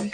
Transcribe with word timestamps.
Hey 0.00 0.06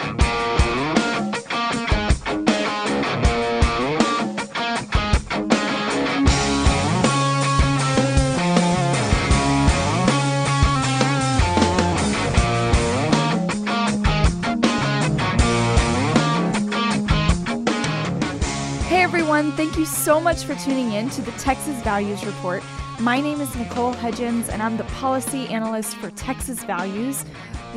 everyone, 19.03 19.53
thank 19.53 19.77
you 19.79 19.87
so 19.87 20.19
much 20.19 20.43
for 20.43 20.57
tuning 20.57 20.91
in 20.95 21.11
to 21.11 21.23
the 21.23 21.31
Texas 21.33 21.81
Values 21.83 22.25
Report. 22.25 22.65
My 22.99 23.21
name 23.21 23.41
is 23.41 23.55
Nicole 23.55 23.93
Hudgens, 23.93 24.49
and 24.49 24.63
I'm 24.63 24.77
the 24.79 24.85
policy 24.85 25.47
analyst 25.49 25.97
for 25.99 26.11
Texas 26.11 26.65
Values. 26.65 27.25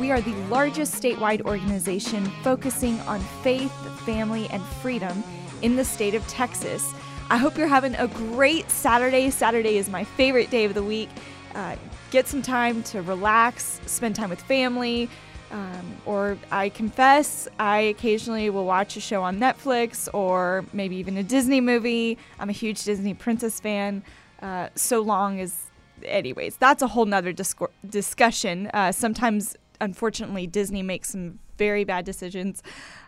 We 0.00 0.10
are 0.12 0.20
the 0.22 0.34
largest 0.48 0.94
statewide 0.94 1.42
organization 1.42 2.24
focusing 2.42 2.98
on 3.00 3.20
faith, 3.42 3.70
family, 4.06 4.48
and 4.48 4.62
freedom 4.62 5.22
in 5.60 5.76
the 5.76 5.84
state 5.84 6.14
of 6.14 6.26
Texas. 6.26 6.94
I 7.28 7.36
hope 7.36 7.58
you're 7.58 7.66
having 7.66 7.94
a 7.96 8.08
great 8.08 8.70
Saturday. 8.70 9.28
Saturday 9.28 9.76
is 9.76 9.90
my 9.90 10.04
favorite 10.04 10.48
day 10.48 10.64
of 10.64 10.72
the 10.72 10.82
week. 10.82 11.10
Uh, 11.54 11.76
get 12.10 12.26
some 12.26 12.40
time 12.40 12.82
to 12.84 13.02
relax, 13.02 13.78
spend 13.84 14.16
time 14.16 14.30
with 14.30 14.40
family, 14.40 15.10
um, 15.50 15.96
or 16.06 16.38
I 16.50 16.70
confess, 16.70 17.46
I 17.58 17.80
occasionally 17.80 18.48
will 18.48 18.64
watch 18.64 18.96
a 18.96 19.00
show 19.00 19.22
on 19.22 19.38
Netflix 19.38 20.08
or 20.14 20.64
maybe 20.72 20.96
even 20.96 21.18
a 21.18 21.22
Disney 21.22 21.60
movie. 21.60 22.16
I'm 22.38 22.48
a 22.48 22.52
huge 22.52 22.84
Disney 22.84 23.12
princess 23.12 23.60
fan. 23.60 24.02
Uh, 24.40 24.70
so 24.74 25.02
long 25.02 25.40
as, 25.40 25.66
anyways, 26.02 26.56
that's 26.56 26.80
a 26.80 26.86
whole 26.86 27.04
nother 27.04 27.34
discor- 27.34 27.68
discussion. 27.86 28.68
Uh, 28.72 28.92
sometimes, 28.92 29.56
unfortunately, 29.80 30.46
Disney 30.46 30.82
makes 30.82 31.10
some 31.10 31.38
very 31.58 31.84
bad 31.84 32.04
decisions 32.04 32.62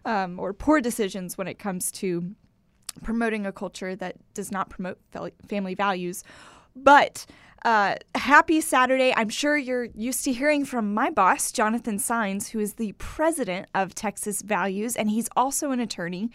um, 0.05 0.39
or 0.39 0.53
poor 0.53 0.80
decisions 0.80 1.39
when 1.39 1.49
it 1.49 1.59
comes 1.59 1.91
to 1.93 2.35
promoting 3.02 3.46
a 3.46 3.52
culture 3.52 3.96
that 3.96 4.16
does 4.35 4.51
not 4.52 4.69
promote 4.69 4.99
family 5.49 5.74
values. 5.74 6.24
But 6.77 7.27
uh, 7.65 7.95
happy 8.16 8.61
Saturday. 8.61 9.15
I'm 9.16 9.29
sure 9.29 9.57
you're 9.57 9.85
used 9.95 10.24
to 10.24 10.33
hearing 10.33 10.65
from 10.65 10.93
my 10.93 11.11
boss, 11.11 11.52
Jonathan 11.52 11.99
Saenz, 11.99 12.49
who 12.49 12.59
is 12.59 12.74
the 12.74 12.93
president 12.99 13.68
of 13.74 13.95
Texas 13.95 14.43
Values, 14.43 14.96
and 14.96 15.09
he's 15.09 15.29
also 15.37 15.71
an 15.71 15.79
attorney. 15.79 16.30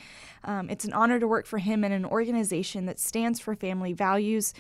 Um, 0.46 0.70
it's 0.70 0.86
an 0.86 0.94
honor 0.94 1.20
to 1.20 1.28
work 1.28 1.46
for 1.46 1.58
him 1.58 1.84
in 1.84 1.92
an 1.92 2.06
organization 2.06 2.86
that 2.86 2.98
stands 2.98 3.42
for 3.42 3.56
family 3.56 3.92
values. 3.92 4.54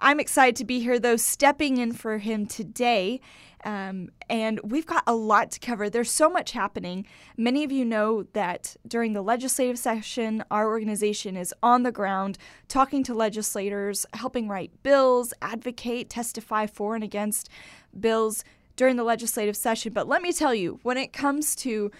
I'm 0.00 0.18
excited 0.18 0.56
to 0.56 0.64
be 0.64 0.80
here, 0.80 0.98
though, 0.98 1.16
stepping 1.16 1.76
in 1.76 1.92
for 1.92 2.18
him 2.18 2.46
today. 2.46 3.20
Um, 3.64 4.08
and 4.30 4.58
we've 4.64 4.86
got 4.86 5.02
a 5.06 5.14
lot 5.14 5.50
to 5.50 5.60
cover. 5.60 5.90
There's 5.90 6.10
so 6.10 6.30
much 6.30 6.52
happening. 6.52 7.06
Many 7.36 7.62
of 7.62 7.70
you 7.70 7.84
know 7.84 8.22
that 8.32 8.76
during 8.88 9.12
the 9.12 9.20
legislative 9.20 9.78
session, 9.78 10.42
our 10.50 10.66
organization 10.68 11.36
is 11.36 11.52
on 11.62 11.82
the 11.82 11.92
ground 11.92 12.38
talking 12.68 13.02
to 13.04 13.14
legislators, 13.14 14.06
helping 14.14 14.48
write 14.48 14.82
bills, 14.82 15.34
advocate, 15.42 16.08
testify 16.08 16.66
for 16.66 16.94
and 16.94 17.04
against 17.04 17.50
bills 17.98 18.42
during 18.76 18.96
the 18.96 19.04
legislative 19.04 19.56
session. 19.56 19.92
But 19.92 20.08
let 20.08 20.22
me 20.22 20.32
tell 20.32 20.54
you, 20.54 20.80
when 20.82 20.96
it 20.96 21.12
comes 21.12 21.54
to 21.56 21.90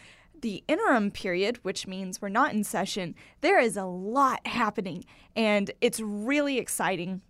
the 0.40 0.64
interim 0.66 1.10
period, 1.10 1.58
which 1.62 1.86
means 1.86 2.22
we're 2.22 2.30
not 2.30 2.54
in 2.54 2.64
session, 2.64 3.14
there 3.42 3.60
is 3.60 3.76
a 3.76 3.84
lot 3.84 4.46
happening, 4.46 5.04
and 5.36 5.70
it's 5.82 6.00
really 6.00 6.56
exciting. 6.56 7.20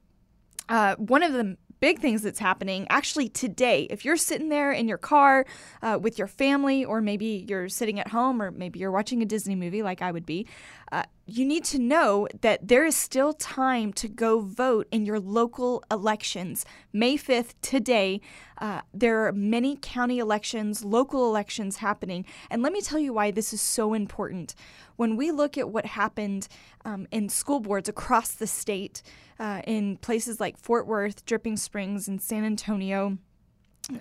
Uh, 0.71 0.95
one 0.97 1.23
of 1.23 1.33
the 1.33 1.57
big 1.81 1.99
things 1.99 2.23
that's 2.23 2.39
happening 2.39 2.87
actually 2.91 3.29
today. 3.29 3.87
If 3.91 4.05
you're 4.05 4.17
sitting 4.17 4.51
there 4.51 4.71
in 4.71 4.87
your 4.87 4.99
car 4.99 5.47
uh, 5.83 5.99
with 6.01 6.19
your 6.19 6.29
family, 6.29 6.85
or 6.85 7.01
maybe 7.01 7.45
you're 7.49 7.69
sitting 7.69 7.99
at 7.99 8.09
home, 8.09 8.41
or 8.41 8.51
maybe 8.51 8.79
you're 8.79 8.91
watching 8.91 9.23
a 9.23 9.27
Disney 9.27 9.55
movie 9.55 9.83
like 9.83 10.03
I 10.03 10.13
would 10.13 10.27
be, 10.27 10.47
uh, 10.93 11.05
you 11.27 11.45
need 11.45 11.65
to 11.65 11.79
know 11.79 12.27
that 12.41 12.67
there 12.67 12.85
is 12.85 12.97
still 12.97 13.33
time 13.33 13.93
to 13.93 14.09
go 14.09 14.41
vote 14.41 14.89
in 14.91 15.07
your 15.07 15.21
local 15.21 15.85
elections. 15.91 16.65
May 16.93 17.17
5th, 17.17 17.55
today, 17.63 18.21
uh, 18.59 18.81
there 18.93 19.27
are 19.27 19.33
many 19.33 19.77
county 19.81 20.19
elections, 20.19 20.85
local 20.85 21.29
elections 21.29 21.77
happening. 21.77 22.25
And 22.51 22.63
let 22.63 22.73
me 22.73 22.81
tell 22.81 22.99
you 22.99 23.13
why 23.13 23.31
this 23.31 23.53
is 23.53 23.61
so 23.61 23.95
important. 23.95 24.57
When 24.97 25.17
we 25.17 25.31
look 25.31 25.57
at 25.57 25.71
what 25.71 25.87
happened 25.87 26.49
um, 26.85 27.07
in 27.13 27.29
school 27.29 27.61
boards 27.61 27.89
across 27.89 28.33
the 28.33 28.49
state, 28.49 29.03
uh, 29.39 29.63
in 29.67 29.97
places 29.99 30.41
like 30.41 30.59
Fort 30.59 30.87
Worth, 30.87 31.25
Dripping 31.25 31.57
Springs, 31.57 32.09
and 32.09 32.21
San 32.21 32.45
Antonio, 32.45 33.19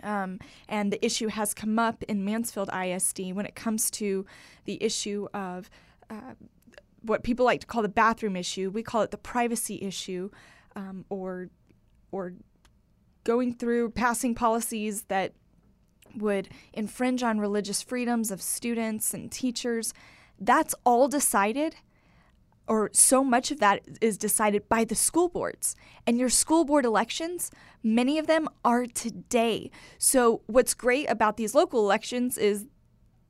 um, 0.03 0.39
and 0.67 0.91
the 0.91 1.03
issue 1.03 1.27
has 1.27 1.53
come 1.53 1.79
up 1.79 2.03
in 2.03 2.25
Mansfield 2.25 2.69
ISD 2.73 3.33
when 3.33 3.45
it 3.45 3.55
comes 3.55 3.89
to 3.91 4.25
the 4.65 4.81
issue 4.83 5.27
of 5.33 5.69
uh, 6.09 6.33
what 7.01 7.23
people 7.23 7.45
like 7.45 7.61
to 7.61 7.67
call 7.67 7.81
the 7.81 7.89
bathroom 7.89 8.35
issue. 8.35 8.69
We 8.69 8.83
call 8.83 9.01
it 9.01 9.11
the 9.11 9.17
privacy 9.17 9.79
issue, 9.81 10.29
um, 10.75 11.05
or 11.09 11.49
or 12.11 12.33
going 13.23 13.53
through 13.53 13.91
passing 13.91 14.33
policies 14.35 15.03
that 15.03 15.33
would 16.15 16.49
infringe 16.73 17.23
on 17.23 17.39
religious 17.39 17.81
freedoms 17.81 18.31
of 18.31 18.41
students 18.41 19.13
and 19.13 19.31
teachers. 19.31 19.93
That's 20.39 20.73
all 20.85 21.07
decided, 21.07 21.75
or 22.67 22.89
so 22.93 23.23
much 23.23 23.51
of 23.51 23.59
that 23.59 23.81
is 24.01 24.17
decided 24.17 24.69
by 24.69 24.85
the 24.85 24.95
school 24.95 25.27
boards. 25.27 25.75
And 26.07 26.17
your 26.17 26.29
school 26.29 26.65
board 26.65 26.85
elections, 26.85 27.51
many 27.83 28.17
of 28.17 28.27
them 28.27 28.47
are 28.63 28.85
today. 28.85 29.69
So, 29.97 30.41
what's 30.47 30.73
great 30.73 31.09
about 31.09 31.37
these 31.37 31.53
local 31.53 31.81
elections 31.81 32.37
is 32.37 32.65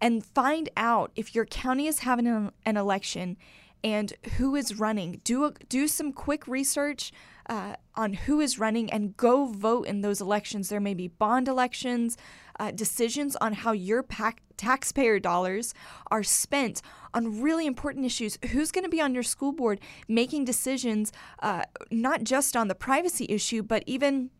and 0.00 0.24
find 0.24 0.68
out 0.76 1.10
if 1.16 1.34
your 1.34 1.44
county 1.44 1.86
is 1.86 2.00
having 2.00 2.26
an, 2.26 2.50
an 2.64 2.76
election 2.76 3.36
and 3.84 4.12
who 4.36 4.56
is 4.56 4.78
running. 4.78 5.20
Do 5.24 5.44
a, 5.44 5.52
do 5.68 5.88
some 5.88 6.12
quick 6.12 6.46
research 6.48 7.12
uh, 7.48 7.74
on 7.94 8.12
who 8.12 8.40
is 8.40 8.58
running 8.58 8.90
and 8.90 9.16
go 9.16 9.46
vote 9.46 9.86
in 9.86 10.00
those 10.00 10.20
elections. 10.20 10.68
There 10.68 10.80
may 10.80 10.94
be 10.94 11.08
bond 11.08 11.48
elections, 11.48 12.16
uh, 12.60 12.70
decisions 12.70 13.36
on 13.36 13.52
how 13.54 13.72
your 13.72 14.02
pac- 14.02 14.42
taxpayer 14.56 15.18
dollars 15.18 15.72
are 16.10 16.22
spent 16.22 16.82
on 17.14 17.40
really 17.40 17.66
important 17.66 18.04
issues. 18.04 18.38
Who's 18.50 18.70
going 18.70 18.84
to 18.84 18.90
be 18.90 19.00
on 19.00 19.14
your 19.14 19.22
school 19.22 19.52
board 19.52 19.80
making 20.06 20.44
decisions, 20.44 21.12
uh, 21.40 21.62
not 21.90 22.24
just 22.24 22.56
on 22.56 22.68
the 22.68 22.74
privacy 22.74 23.26
issue, 23.28 23.62
but 23.62 23.82
even 23.86 24.30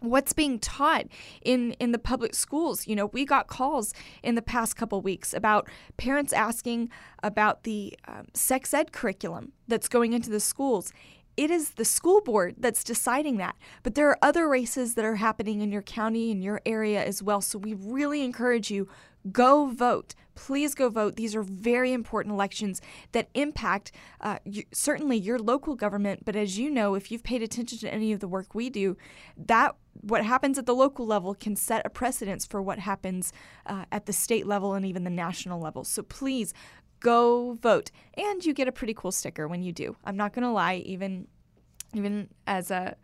what's 0.00 0.32
being 0.32 0.58
taught 0.58 1.06
in 1.42 1.72
in 1.72 1.92
the 1.92 1.98
public 1.98 2.34
schools 2.34 2.86
you 2.86 2.94
know 2.94 3.06
we 3.06 3.24
got 3.24 3.46
calls 3.46 3.94
in 4.22 4.34
the 4.34 4.42
past 4.42 4.76
couple 4.76 5.00
weeks 5.00 5.32
about 5.32 5.68
parents 5.96 6.32
asking 6.32 6.90
about 7.22 7.64
the 7.64 7.96
um, 8.06 8.26
sex 8.34 8.74
ed 8.74 8.92
curriculum 8.92 9.52
that's 9.66 9.88
going 9.88 10.12
into 10.12 10.28
the 10.28 10.40
schools 10.40 10.92
it 11.36 11.50
is 11.50 11.70
the 11.70 11.84
school 11.84 12.20
board 12.20 12.56
that's 12.58 12.84
deciding 12.84 13.36
that. 13.38 13.56
But 13.82 13.94
there 13.94 14.08
are 14.08 14.18
other 14.22 14.48
races 14.48 14.94
that 14.94 15.04
are 15.04 15.16
happening 15.16 15.60
in 15.60 15.72
your 15.72 15.82
county, 15.82 16.30
in 16.30 16.42
your 16.42 16.60
area 16.64 17.04
as 17.04 17.22
well. 17.22 17.40
So 17.40 17.58
we 17.58 17.74
really 17.74 18.22
encourage 18.22 18.70
you 18.70 18.88
go 19.32 19.66
vote. 19.66 20.14
Please 20.34 20.74
go 20.74 20.88
vote. 20.88 21.16
These 21.16 21.34
are 21.34 21.42
very 21.42 21.92
important 21.92 22.34
elections 22.34 22.82
that 23.12 23.28
impact 23.34 23.92
uh, 24.20 24.38
certainly 24.72 25.16
your 25.16 25.38
local 25.38 25.76
government. 25.76 26.24
But 26.24 26.36
as 26.36 26.58
you 26.58 26.70
know, 26.70 26.94
if 26.94 27.10
you've 27.10 27.22
paid 27.22 27.42
attention 27.42 27.78
to 27.78 27.92
any 27.92 28.12
of 28.12 28.20
the 28.20 28.28
work 28.28 28.54
we 28.54 28.68
do, 28.68 28.96
that 29.36 29.76
what 30.00 30.24
happens 30.24 30.58
at 30.58 30.66
the 30.66 30.74
local 30.74 31.06
level 31.06 31.34
can 31.34 31.56
set 31.56 31.84
a 31.84 31.90
precedence 31.90 32.44
for 32.44 32.60
what 32.60 32.78
happens 32.78 33.32
uh, 33.66 33.84
at 33.92 34.06
the 34.06 34.12
state 34.12 34.46
level 34.46 34.74
and 34.74 34.84
even 34.84 35.04
the 35.04 35.10
national 35.10 35.60
level. 35.60 35.84
So 35.84 36.02
please 36.02 36.52
go 37.04 37.58
vote 37.60 37.90
and 38.16 38.44
you 38.44 38.54
get 38.54 38.66
a 38.66 38.72
pretty 38.72 38.94
cool 38.94 39.12
sticker 39.12 39.46
when 39.46 39.62
you 39.62 39.72
do 39.72 39.94
i'm 40.04 40.16
not 40.16 40.32
going 40.32 40.42
to 40.42 40.50
lie 40.50 40.76
even 40.86 41.28
even 41.92 42.26
as 42.46 42.70
a 42.70 42.96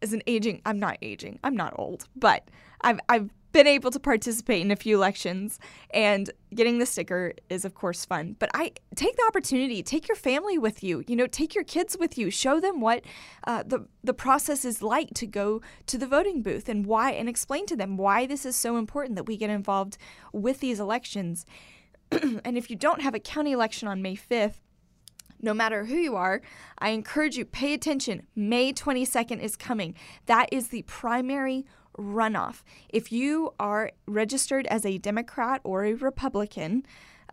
as 0.00 0.12
an 0.12 0.22
aging 0.28 0.62
i'm 0.64 0.78
not 0.78 0.96
aging 1.02 1.36
i'm 1.42 1.56
not 1.56 1.74
old 1.76 2.06
but 2.14 2.48
i've 2.82 3.00
i've 3.08 3.28
been 3.56 3.66
able 3.66 3.90
to 3.90 3.98
participate 3.98 4.60
in 4.60 4.70
a 4.70 4.76
few 4.76 4.94
elections 4.94 5.58
and 5.90 6.30
getting 6.54 6.78
the 6.78 6.84
sticker 6.84 7.32
is 7.48 7.64
of 7.64 7.72
course 7.72 8.04
fun 8.04 8.36
but 8.38 8.50
i 8.52 8.70
take 8.94 9.16
the 9.16 9.24
opportunity 9.26 9.82
take 9.82 10.06
your 10.08 10.14
family 10.14 10.58
with 10.58 10.84
you 10.84 11.02
you 11.06 11.16
know 11.16 11.26
take 11.26 11.54
your 11.54 11.64
kids 11.64 11.96
with 11.98 12.18
you 12.18 12.30
show 12.30 12.60
them 12.60 12.82
what 12.82 13.02
uh, 13.46 13.62
the 13.64 13.86
the 14.04 14.12
process 14.12 14.66
is 14.66 14.82
like 14.82 15.08
to 15.14 15.26
go 15.26 15.62
to 15.86 15.96
the 15.96 16.06
voting 16.06 16.42
booth 16.42 16.68
and 16.68 16.84
why 16.84 17.10
and 17.12 17.30
explain 17.30 17.64
to 17.64 17.74
them 17.74 17.96
why 17.96 18.26
this 18.26 18.44
is 18.44 18.54
so 18.54 18.76
important 18.76 19.16
that 19.16 19.24
we 19.24 19.38
get 19.38 19.48
involved 19.48 19.96
with 20.34 20.60
these 20.60 20.78
elections 20.78 21.46
and 22.12 22.58
if 22.58 22.68
you 22.68 22.76
don't 22.76 23.00
have 23.00 23.14
a 23.14 23.18
county 23.18 23.52
election 23.52 23.88
on 23.88 24.00
May 24.00 24.14
5th, 24.14 24.60
no 25.40 25.52
matter 25.52 25.84
who 25.84 25.96
you 25.96 26.14
are, 26.14 26.40
I 26.78 26.90
encourage 26.90 27.36
you 27.36 27.44
pay 27.44 27.74
attention. 27.74 28.26
May 28.36 28.72
22nd 28.72 29.40
is 29.40 29.56
coming. 29.56 29.94
That 30.26 30.48
is 30.52 30.68
the 30.68 30.82
primary 30.82 31.66
runoff. 31.98 32.62
If 32.88 33.12
you 33.12 33.54
are 33.58 33.92
registered 34.06 34.66
as 34.66 34.84
a 34.84 34.98
Democrat 34.98 35.60
or 35.64 35.84
a 35.84 35.94
Republican, 35.94 36.84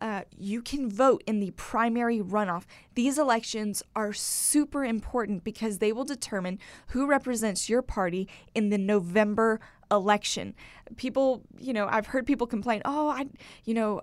uh, 0.01 0.23
you 0.37 0.61
can 0.61 0.89
vote 0.89 1.23
in 1.25 1.39
the 1.39 1.51
primary 1.51 2.19
runoff. 2.19 2.63
These 2.95 3.17
elections 3.17 3.83
are 3.95 4.11
super 4.11 4.83
important 4.83 5.43
because 5.43 5.77
they 5.77 5.93
will 5.93 6.03
determine 6.03 6.59
who 6.87 7.05
represents 7.05 7.69
your 7.69 7.81
party 7.81 8.27
in 8.53 8.69
the 8.69 8.77
November 8.77 9.59
election. 9.91 10.55
People, 10.97 11.43
you 11.57 11.71
know, 11.71 11.87
I've 11.89 12.07
heard 12.07 12.25
people 12.25 12.47
complain, 12.47 12.81
"Oh, 12.83 13.09
I, 13.09 13.27
you 13.63 13.73
know, 13.73 14.01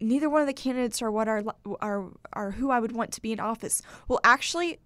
neither 0.00 0.30
one 0.30 0.40
of 0.40 0.46
the 0.46 0.54
candidates 0.54 1.02
are 1.02 1.10
what 1.10 1.28
are 1.28 1.42
are 1.80 2.08
are 2.32 2.52
who 2.52 2.70
I 2.70 2.80
would 2.80 2.92
want 2.92 3.12
to 3.12 3.20
be 3.20 3.32
in 3.32 3.40
office." 3.40 3.82
Well, 4.08 4.20
actually, 4.24 4.78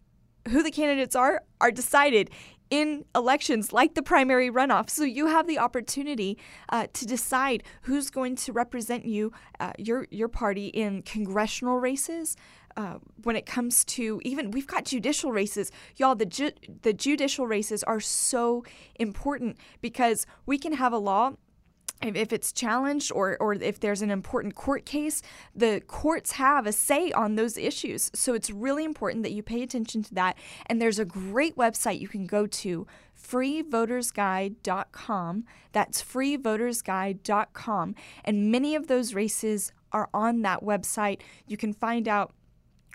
who 0.49 0.63
the 0.63 0.71
candidates 0.71 1.15
are 1.15 1.43
are 1.61 1.71
decided 1.71 2.31
in 2.71 3.05
elections 3.15 3.73
like 3.73 3.95
the 3.95 4.03
primary 4.03 4.51
runoff. 4.51 4.91
So 4.91 5.05
you 5.05 5.27
have 5.27 5.47
the 5.47 5.59
opportunity 5.59 6.39
uh, 6.69 6.87
to 6.93 7.07
decide 7.07 7.63
who's 7.83 8.11
going 8.11 8.37
to 8.37 8.53
represent 8.53 9.05
you, 9.05 9.33
uh, 9.61 9.73
your 9.79 10.07
your 10.11 10.29
party 10.29 10.67
in 10.69 11.03
congressional 11.03 11.79
races. 11.79 12.37
Uh, 12.77 12.99
when 13.23 13.37
it 13.37 13.47
comes 13.47 13.87
to 13.87 14.21
even 14.23 14.51
we've 14.51 14.67
got 14.67 14.85
judicial 14.85 15.33
races, 15.33 15.73
y'all. 15.97 16.15
The 16.15 16.27
ju- 16.27 16.53
the 16.83 16.93
judicial 16.93 17.47
races 17.47 17.83
are 17.85 18.01
so 18.01 18.65
important 18.97 19.57
because 19.81 20.27
we 20.45 20.59
can 20.59 20.75
have 20.75 20.93
a 20.93 20.99
law 20.99 21.33
if 22.03 22.33
it's 22.33 22.53
challenged 22.53 23.11
or, 23.13 23.37
or 23.41 23.55
if 23.55 23.81
there's 23.81 24.03
an 24.03 24.11
important 24.11 24.55
court 24.55 24.85
case, 24.85 25.23
the 25.55 25.81
courts 25.87 26.33
have 26.33 26.67
a 26.67 26.73
say 26.73 27.11
on 27.13 27.37
those 27.37 27.57
issues. 27.57 28.11
So 28.15 28.35
it's 28.35 28.51
really 28.51 28.85
important 28.85 29.23
that 29.23 29.33
you 29.33 29.43
pay 29.43 29.63
attention 29.63 30.03
to 30.05 30.15
that. 30.15 30.37
And 30.67 30.79
there's 30.81 30.99
a 30.99 31.05
great 31.05 31.57
website 31.57 32.01
you 32.01 32.09
can 32.09 32.27
go 32.27 32.47
to 32.47 32.87
freevotersguide.com. 33.21 35.45
That's 35.73 36.03
freevotersguide.com. 36.03 37.95
And 38.25 38.53
many 38.53 38.75
of 38.75 38.89
those 38.89 39.15
races 39.15 39.73
are 39.93 40.11
on 40.13 40.43
that 40.43 40.63
website. 40.63 41.21
You 41.47 41.57
can 41.57 41.73
find 41.73 42.09
out 42.09 42.35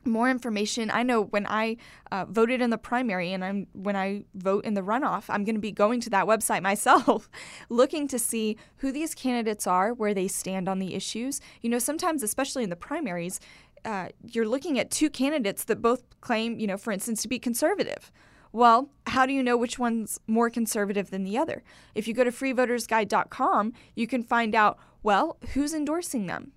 more 0.05 0.29
information. 0.29 0.89
I 0.91 1.03
know 1.03 1.23
when 1.23 1.45
I 1.47 1.77
uh, 2.11 2.25
voted 2.25 2.61
in 2.61 2.69
the 2.69 2.77
primary 2.77 3.33
and 3.33 3.43
I'm 3.43 3.67
when 3.73 3.95
I 3.95 4.23
vote 4.33 4.65
in 4.65 4.73
the 4.73 4.81
runoff, 4.81 5.25
I'm 5.29 5.43
going 5.43 5.55
to 5.55 5.61
be 5.61 5.71
going 5.71 5.99
to 6.01 6.09
that 6.11 6.25
website 6.25 6.61
myself, 6.71 7.29
looking 7.69 8.07
to 8.07 8.19
see 8.19 8.57
who 8.77 8.91
these 8.91 9.13
candidates 9.15 9.67
are, 9.67 9.93
where 9.93 10.13
they 10.13 10.27
stand 10.27 10.67
on 10.67 10.79
the 10.79 10.95
issues. 10.95 11.41
You 11.61 11.69
know, 11.69 11.79
sometimes, 11.79 12.23
especially 12.23 12.63
in 12.63 12.69
the 12.69 12.75
primaries, 12.75 13.39
uh, 13.85 14.09
you're 14.31 14.47
looking 14.47 14.77
at 14.79 14.91
two 14.91 15.09
candidates 15.09 15.63
that 15.65 15.81
both 15.81 16.03
claim, 16.21 16.59
you 16.59 16.67
know, 16.67 16.77
for 16.77 16.91
instance, 16.91 17.21
to 17.23 17.27
be 17.27 17.39
conservative. 17.39 18.11
Well, 18.53 18.89
how 19.07 19.25
do 19.25 19.33
you 19.33 19.41
know 19.41 19.55
which 19.55 19.79
one's 19.79 20.19
more 20.27 20.49
conservative 20.49 21.09
than 21.09 21.23
the 21.23 21.37
other? 21.37 21.63
If 21.95 22.07
you 22.07 22.13
go 22.13 22.23
to 22.23 22.31
freevotersguide.com, 22.31 23.73
you 23.95 24.07
can 24.07 24.23
find 24.23 24.53
out, 24.53 24.77
well, 25.03 25.37
who's 25.53 25.73
endorsing 25.73 26.25
them 26.25 26.51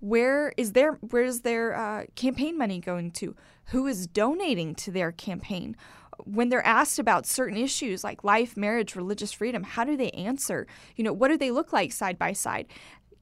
where 0.00 0.52
is 0.56 0.72
their 0.72 0.92
where's 1.10 1.40
their 1.40 1.74
uh, 1.74 2.04
campaign 2.16 2.58
money 2.58 2.80
going 2.80 3.10
to? 3.12 3.36
Who 3.66 3.86
is 3.86 4.06
donating 4.06 4.74
to 4.76 4.90
their 4.90 5.12
campaign? 5.12 5.76
When 6.24 6.48
they're 6.48 6.66
asked 6.66 6.98
about 6.98 7.26
certain 7.26 7.56
issues 7.56 8.02
like 8.02 8.24
life, 8.24 8.56
marriage, 8.56 8.96
religious 8.96 9.32
freedom, 9.32 9.62
how 9.62 9.84
do 9.84 9.96
they 9.96 10.10
answer? 10.10 10.66
You 10.96 11.04
know, 11.04 11.12
what 11.12 11.28
do 11.28 11.38
they 11.38 11.50
look 11.50 11.72
like 11.72 11.92
side 11.92 12.18
by 12.18 12.32
side? 12.32 12.66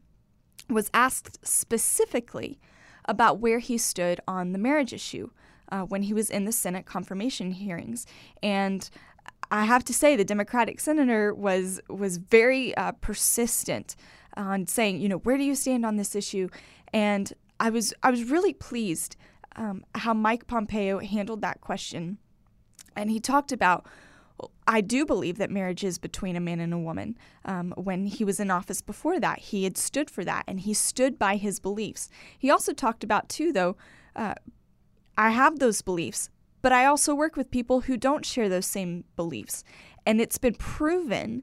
was 0.71 0.89
asked 0.95 1.45
specifically 1.45 2.61
about 3.07 3.41
where 3.41 3.59
he 3.59 3.77
stood 3.77 4.21
on 4.29 4.53
the 4.53 4.59
marriage 4.59 4.93
issue 4.93 5.31
uh, 5.73 5.83
when 5.83 6.03
he 6.03 6.15
was 6.15 6.31
in 6.31 6.45
the 6.45 6.53
Senate 6.53 6.87
confirmation 6.87 7.51
hearings. 7.51 8.07
And 8.41 8.89
I 9.51 9.65
have 9.65 9.83
to 9.87 9.93
say, 9.93 10.15
the 10.15 10.25
Democratic 10.25 10.79
senator 10.79 11.35
was 11.35 11.81
was 11.89 12.19
very 12.19 12.73
uh, 12.77 12.93
persistent 12.93 13.97
on 14.37 14.69
saying, 14.69 15.01
you 15.01 15.09
know, 15.09 15.19
where 15.19 15.37
do 15.39 15.43
you 15.43 15.57
stand 15.57 15.85
on 15.85 15.97
this 15.97 16.15
issue? 16.15 16.49
And 16.93 17.33
I 17.59 17.71
was 17.71 17.93
I 18.05 18.13
was 18.13 18.25
really 18.25 18.53
pleased 18.53 19.17
um, 19.59 19.85
how 19.95 20.15
Mike 20.15 20.47
Pompeo 20.47 21.01
handled 21.01 21.43
that 21.43 21.61
question. 21.61 22.19
And 22.97 23.11
he 23.11 23.21
talked 23.21 23.53
about, 23.53 23.87
I 24.69 24.81
do 24.81 25.05
believe 25.05 25.37
that 25.39 25.51
marriage 25.51 25.83
is 25.83 25.99
between 25.99 26.37
a 26.37 26.41
man 26.41 26.61
and 26.61 26.73
a 26.73 26.79
woman. 26.79 27.19
Um, 27.45 27.75
when 27.77 28.07
he 28.07 28.25
was 28.25 28.39
in 28.39 28.51
office 28.51 28.81
before 28.81 29.19
that, 29.19 29.41
he 29.41 29.65
had 29.65 29.77
stood 29.77 30.11
for 30.11 30.25
that 30.25 30.45
and 30.47 30.61
he 30.61 30.73
stood 30.75 31.19
by 31.19 31.37
his 31.37 31.59
beliefs. 31.59 32.09
He 32.39 32.51
also 32.51 32.73
talked 32.73 33.03
about, 33.03 33.29
too, 33.29 33.53
though, 33.53 33.77
uh, 34.15 34.35
I 35.17 35.31
have 35.31 35.59
those 35.59 35.83
beliefs, 35.83 36.31
but 36.63 36.73
I 36.73 36.87
also 36.87 37.15
work 37.15 37.37
with 37.37 37.51
people 37.51 37.83
who 37.83 37.97
don't 37.97 38.25
share 38.25 38.49
those 38.49 38.67
same 38.67 39.05
beliefs. 39.17 39.65
And 40.07 40.21
it's 40.21 40.39
been 40.39 40.55
proven 40.55 41.43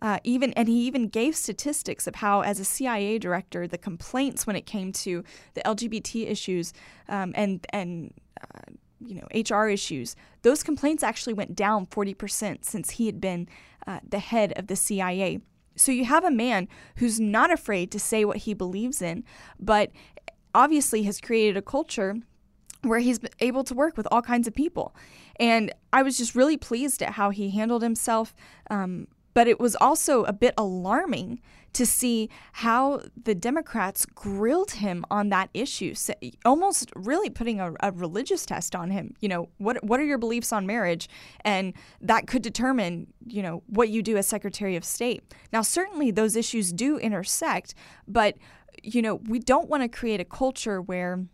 uh, 0.00 0.18
even 0.24 0.52
and 0.52 0.68
he 0.68 0.86
even 0.86 1.08
gave 1.08 1.34
statistics 1.36 2.06
of 2.06 2.16
how, 2.16 2.42
as 2.42 2.60
a 2.60 2.64
CIA 2.64 3.18
director, 3.18 3.66
the 3.66 3.78
complaints 3.78 4.46
when 4.46 4.56
it 4.56 4.66
came 4.66 4.92
to 4.92 5.24
the 5.54 5.62
LGBT 5.62 6.30
issues 6.30 6.72
um, 7.08 7.32
and 7.34 7.66
and 7.70 8.14
uh, 8.40 8.72
you 9.00 9.14
know 9.14 9.26
HR 9.34 9.68
issues, 9.68 10.16
those 10.42 10.62
complaints 10.62 11.02
actually 11.02 11.34
went 11.34 11.54
down 11.54 11.86
40% 11.86 12.64
since 12.64 12.90
he 12.90 13.06
had 13.06 13.20
been 13.20 13.48
uh, 13.86 14.00
the 14.08 14.18
head 14.18 14.52
of 14.56 14.66
the 14.66 14.76
CIA. 14.76 15.40
So 15.76 15.92
you 15.92 16.04
have 16.04 16.24
a 16.24 16.30
man 16.30 16.68
who's 16.96 17.20
not 17.20 17.52
afraid 17.52 17.90
to 17.92 18.00
say 18.00 18.24
what 18.24 18.38
he 18.38 18.54
believes 18.54 19.00
in, 19.00 19.24
but 19.60 19.92
obviously 20.54 21.04
has 21.04 21.20
created 21.20 21.56
a 21.56 21.62
culture 21.62 22.16
where 22.82 22.98
he's 23.00 23.20
able 23.40 23.64
to 23.64 23.74
work 23.74 23.96
with 23.96 24.06
all 24.10 24.22
kinds 24.22 24.46
of 24.46 24.54
people. 24.54 24.94
And 25.38 25.72
I 25.92 26.02
was 26.02 26.16
just 26.16 26.34
really 26.34 26.56
pleased 26.56 27.02
at 27.02 27.10
how 27.10 27.30
he 27.30 27.50
handled 27.50 27.82
himself. 27.82 28.34
Um, 28.70 29.08
but 29.38 29.46
it 29.46 29.60
was 29.60 29.76
also 29.76 30.24
a 30.24 30.32
bit 30.32 30.52
alarming 30.58 31.40
to 31.72 31.86
see 31.86 32.28
how 32.54 33.00
the 33.22 33.36
Democrats 33.36 34.04
grilled 34.04 34.72
him 34.72 35.04
on 35.12 35.28
that 35.28 35.48
issue, 35.54 35.94
almost 36.44 36.90
really 36.96 37.30
putting 37.30 37.60
a, 37.60 37.72
a, 37.78 37.92
religious 37.92 38.44
test 38.44 38.74
on 38.74 38.90
him. 38.90 39.14
You 39.20 39.28
know, 39.28 39.48
what 39.58 39.84
what 39.84 40.00
are 40.00 40.04
your 40.04 40.18
beliefs 40.18 40.52
on 40.52 40.66
marriage, 40.66 41.08
and 41.42 41.72
that 42.00 42.26
could 42.26 42.42
determine 42.42 43.12
you 43.24 43.40
know 43.44 43.62
what 43.68 43.90
you 43.90 44.02
do 44.02 44.16
as 44.16 44.26
Secretary 44.26 44.74
of 44.74 44.84
State. 44.84 45.22
Now, 45.52 45.62
certainly 45.62 46.10
those 46.10 46.34
issues 46.34 46.72
do 46.72 46.98
intersect, 46.98 47.76
but 48.08 48.34
you 48.82 49.02
know 49.02 49.20
we 49.28 49.38
don't 49.38 49.68
want 49.68 49.84
to 49.84 49.88
create 49.88 50.18
a 50.20 50.24
culture 50.24 50.82
where 50.82 51.24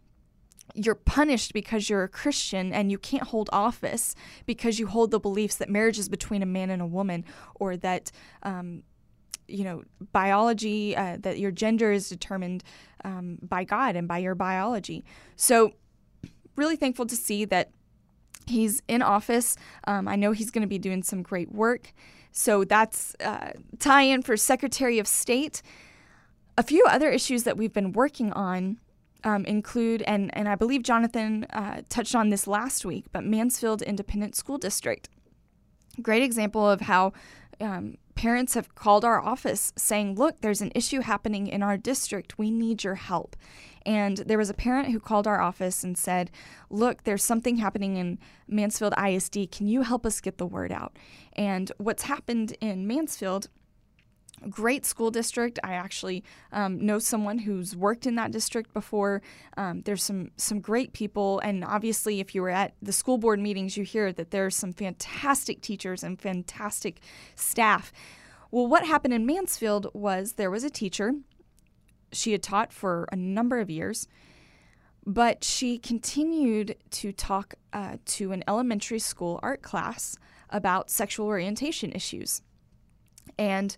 you're 0.74 0.94
punished 0.94 1.52
because 1.52 1.88
you're 1.88 2.02
a 2.02 2.08
Christian 2.08 2.72
and 2.72 2.90
you 2.90 2.98
can't 2.98 3.24
hold 3.24 3.50
office 3.52 4.14
because 4.46 4.78
you 4.78 4.86
hold 4.86 5.10
the 5.10 5.20
beliefs 5.20 5.56
that 5.56 5.68
marriage 5.68 5.98
is 5.98 6.08
between 6.08 6.42
a 6.42 6.46
man 6.46 6.70
and 6.70 6.80
a 6.80 6.86
woman 6.86 7.24
or 7.54 7.76
that, 7.76 8.10
um, 8.42 8.82
you 9.46 9.62
know, 9.62 9.82
biology, 10.12 10.96
uh, 10.96 11.18
that 11.20 11.38
your 11.38 11.50
gender 11.50 11.92
is 11.92 12.08
determined 12.08 12.64
um, 13.04 13.38
by 13.42 13.64
God 13.64 13.94
and 13.94 14.08
by 14.08 14.18
your 14.18 14.34
biology. 14.34 15.04
So, 15.36 15.74
really 16.56 16.76
thankful 16.76 17.06
to 17.06 17.16
see 17.16 17.44
that 17.46 17.70
He's 18.46 18.82
in 18.88 19.02
office. 19.02 19.56
Um, 19.86 20.06
I 20.06 20.16
know 20.16 20.32
he's 20.32 20.50
going 20.50 20.62
to 20.62 20.68
be 20.68 20.78
doing 20.78 21.02
some 21.02 21.22
great 21.22 21.52
work. 21.52 21.92
So 22.32 22.64
that's 22.64 23.14
uh, 23.20 23.52
tie 23.78 24.02
in 24.02 24.22
for 24.22 24.36
Secretary 24.36 24.98
of 24.98 25.06
State. 25.06 25.62
A 26.58 26.62
few 26.62 26.84
other 26.86 27.10
issues 27.10 27.44
that 27.44 27.56
we've 27.56 27.72
been 27.72 27.92
working 27.92 28.32
on 28.32 28.78
um, 29.24 29.44
include, 29.46 30.02
and, 30.02 30.30
and 30.36 30.48
I 30.48 30.54
believe 30.54 30.82
Jonathan 30.82 31.44
uh, 31.44 31.82
touched 31.88 32.14
on 32.14 32.28
this 32.28 32.46
last 32.46 32.84
week, 32.84 33.06
but 33.12 33.24
Mansfield 33.24 33.82
Independent 33.82 34.36
School 34.36 34.58
District. 34.58 35.08
Great 36.02 36.22
example 36.22 36.68
of 36.68 36.82
how 36.82 37.12
um, 37.60 37.96
parents 38.14 38.54
have 38.54 38.74
called 38.74 39.04
our 39.04 39.20
office 39.20 39.72
saying, 39.76 40.14
Look, 40.16 40.40
there's 40.40 40.60
an 40.60 40.72
issue 40.74 41.00
happening 41.00 41.46
in 41.46 41.62
our 41.62 41.76
district. 41.76 42.38
We 42.38 42.50
need 42.50 42.84
your 42.84 42.96
help. 42.96 43.36
And 43.86 44.18
there 44.18 44.38
was 44.38 44.50
a 44.50 44.54
parent 44.54 44.90
who 44.90 44.98
called 44.98 45.26
our 45.26 45.40
office 45.40 45.84
and 45.84 45.96
said, 45.96 46.30
Look, 46.70 47.04
there's 47.04 47.24
something 47.24 47.56
happening 47.56 47.96
in 47.96 48.18
Mansfield 48.48 48.94
ISD. 49.02 49.50
Can 49.50 49.68
you 49.68 49.82
help 49.82 50.06
us 50.06 50.20
get 50.20 50.38
the 50.38 50.46
word 50.46 50.72
out? 50.72 50.96
And 51.34 51.70
what's 51.78 52.04
happened 52.04 52.56
in 52.60 52.86
Mansfield 52.86 53.48
great 54.48 54.84
school 54.84 55.10
district. 55.10 55.58
I 55.62 55.72
actually 55.74 56.24
um, 56.52 56.84
know 56.84 56.98
someone 56.98 57.38
who's 57.38 57.76
worked 57.76 58.06
in 58.06 58.14
that 58.16 58.32
district 58.32 58.72
before. 58.72 59.22
Um, 59.56 59.82
there's 59.82 60.02
some 60.02 60.30
some 60.36 60.60
great 60.60 60.92
people, 60.92 61.40
and 61.40 61.64
obviously, 61.64 62.20
if 62.20 62.34
you 62.34 62.42
were 62.42 62.50
at 62.50 62.74
the 62.82 62.92
school 62.92 63.18
board 63.18 63.40
meetings, 63.40 63.76
you 63.76 63.84
hear 63.84 64.12
that 64.12 64.30
there's 64.30 64.56
some 64.56 64.72
fantastic 64.72 65.60
teachers 65.60 66.02
and 66.02 66.20
fantastic 66.20 67.00
staff. 67.34 67.92
Well, 68.50 68.66
what 68.66 68.86
happened 68.86 69.14
in 69.14 69.26
Mansfield 69.26 69.88
was 69.94 70.34
there 70.34 70.50
was 70.50 70.64
a 70.64 70.70
teacher 70.70 71.12
she 72.12 72.32
had 72.32 72.42
taught 72.42 72.72
for 72.72 73.08
a 73.10 73.16
number 73.16 73.58
of 73.58 73.68
years, 73.68 74.06
but 75.04 75.42
she 75.42 75.78
continued 75.78 76.76
to 76.90 77.12
talk 77.12 77.54
uh, 77.72 77.96
to 78.06 78.32
an 78.32 78.44
elementary 78.46 79.00
school 79.00 79.40
art 79.42 79.62
class 79.62 80.16
about 80.50 80.90
sexual 80.90 81.26
orientation 81.26 81.90
issues. 81.92 82.42
And 83.38 83.76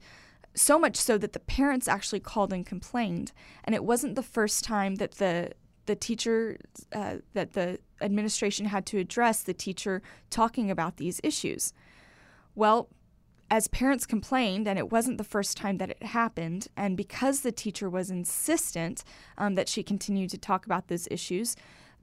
so 0.56 0.78
much 0.78 0.96
so 0.96 1.18
that 1.18 1.32
the 1.32 1.40
parents 1.40 1.86
actually 1.86 2.20
called 2.20 2.52
and 2.52 2.66
complained. 2.66 3.32
And 3.64 3.74
it 3.74 3.84
wasn't 3.84 4.16
the 4.16 4.22
first 4.22 4.64
time 4.64 4.96
that 4.96 5.12
the 5.12 5.52
the 5.86 5.94
teacher 5.94 6.58
uh, 6.92 7.16
that 7.34 7.52
the 7.52 7.78
administration 8.00 8.66
had 8.66 8.84
to 8.86 8.98
address 8.98 9.42
the 9.42 9.54
teacher 9.54 10.02
talking 10.30 10.70
about 10.70 10.96
these 10.96 11.20
issues. 11.22 11.72
Well, 12.54 12.88
as 13.48 13.68
parents 13.68 14.06
complained, 14.06 14.66
and 14.66 14.78
it 14.78 14.90
wasn't 14.90 15.18
the 15.18 15.24
first 15.24 15.56
time 15.56 15.78
that 15.78 15.90
it 15.90 16.02
happened, 16.02 16.66
and 16.76 16.96
because 16.96 17.40
the 17.40 17.52
teacher 17.52 17.88
was 17.88 18.10
insistent 18.10 19.04
um, 19.38 19.54
that 19.54 19.68
she 19.68 19.84
continued 19.84 20.30
to 20.30 20.38
talk 20.38 20.66
about 20.66 20.88
those 20.88 21.06
issues, 21.10 21.54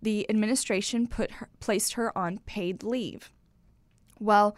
the 0.01 0.29
administration 0.29 1.07
put 1.07 1.31
her, 1.31 1.49
placed 1.59 1.93
her 1.93 2.17
on 2.17 2.39
paid 2.45 2.83
leave. 2.83 3.31
Well, 4.19 4.55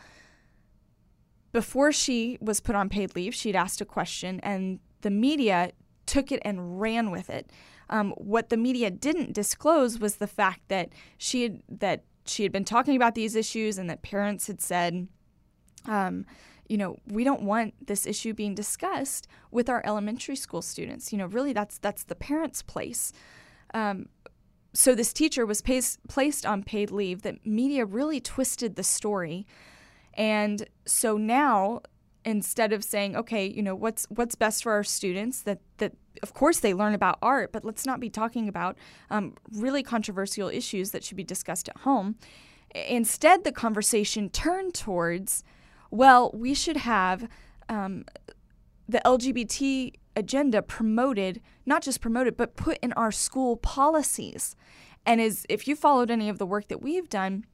before 1.56 1.94
she 1.94 2.38
was 2.42 2.60
put 2.60 2.76
on 2.76 2.90
paid 2.90 3.16
leave, 3.16 3.34
she'd 3.34 3.56
asked 3.56 3.80
a 3.80 3.86
question, 3.86 4.42
and 4.42 4.78
the 5.00 5.10
media 5.10 5.72
took 6.06 6.30
it 6.30 6.42
and 6.44 6.82
ran 6.82 7.12
with 7.12 7.30
it. 7.30 7.50
Um, 7.90 8.12
what 8.18 8.50
the 8.50 8.58
media 8.58 8.92
didn't 8.92 9.32
disclose 9.32 9.98
was 9.98 10.18
the 10.18 10.28
fact 10.28 10.68
that 10.68 10.90
she 11.18 11.44
had 11.44 11.62
that 11.70 12.04
she 12.26 12.44
had 12.44 12.52
been 12.52 12.66
talking 12.66 12.98
about 12.98 13.16
these 13.16 13.38
issues, 13.38 13.78
and 13.78 13.90
that 13.90 14.02
parents 14.02 14.48
had 14.48 14.60
said. 14.60 15.08
Um, 15.86 16.26
you 16.68 16.78
know, 16.78 16.98
we 17.08 17.24
don't 17.24 17.44
want 17.44 17.88
this 17.88 18.06
issue 18.06 18.34
being 18.34 18.56
discussed 18.56 19.28
with 19.52 19.70
our 19.70 19.82
elementary 19.86 20.36
school 20.36 20.64
students. 20.64 21.14
You 21.14 21.20
know, 21.20 21.28
really, 21.28 21.54
that's 21.54 21.78
that's 21.78 22.04
the 22.04 22.16
parents' 22.16 22.64
place. 22.64 23.14
Um, 23.74 24.10
so 24.74 24.94
this 24.94 25.14
teacher 25.14 25.46
was 25.46 25.62
pays, 25.62 26.00
placed 26.10 26.46
on 26.46 26.64
paid 26.64 26.92
leave. 26.92 27.22
That 27.22 27.46
media 27.46 27.86
really 27.86 28.20
twisted 28.20 28.76
the 28.76 28.84
story, 28.84 29.46
and 30.16 30.66
so 30.86 31.18
now 31.18 31.82
instead 32.26 32.74
of 32.74 32.84
saying, 32.84 33.16
okay, 33.16 33.46
you 33.48 33.62
know, 33.62 33.76
what's 33.76 34.06
what's 34.10 34.36
best 34.36 34.64
for 34.64 34.72
our 34.72 34.84
students, 34.84 35.44
that 35.44 35.60
that 35.78 35.94
of 36.24 36.34
course 36.34 36.60
they 36.60 36.74
learn 36.74 36.94
about 36.94 37.18
art, 37.22 37.52
but 37.52 37.64
let's 37.64 37.86
not 37.86 38.00
be 38.00 38.10
talking 38.10 38.48
about 38.48 38.78
um, 39.10 39.36
really 39.54 39.84
controversial 39.84 40.50
issues 40.50 40.92
that 40.92 41.04
should 41.04 41.18
be 41.18 41.24
discussed 41.24 41.70
at 41.70 41.78
home. 41.78 42.16
Instead, 42.74 43.44
the 43.44 43.52
conversation 43.52 44.30
turned 44.30 44.74
towards 44.74 45.44
well, 45.92 46.32
we 46.34 46.54
should 46.54 46.78
have 46.78 47.30
um, 47.70 48.06
the 48.90 49.02
LGBT 49.06 49.94
agenda 50.16 50.62
promoted, 50.62 51.42
not 51.66 51.84
just 51.84 52.02
promoted, 52.02 52.36
but 52.36 52.56
put 52.56 52.78
in 52.82 52.92
our 52.94 53.12
school 53.12 53.56
policies. 53.56 54.56
And 55.06 55.22
as 55.22 55.46
if 55.48 55.68
you 55.68 55.76
followed 55.76 56.10
any 56.10 56.28
of 56.28 56.40
the 56.40 56.46
work 56.46 56.68
that 56.70 56.82
we've 56.82 57.08
done, 57.08 57.46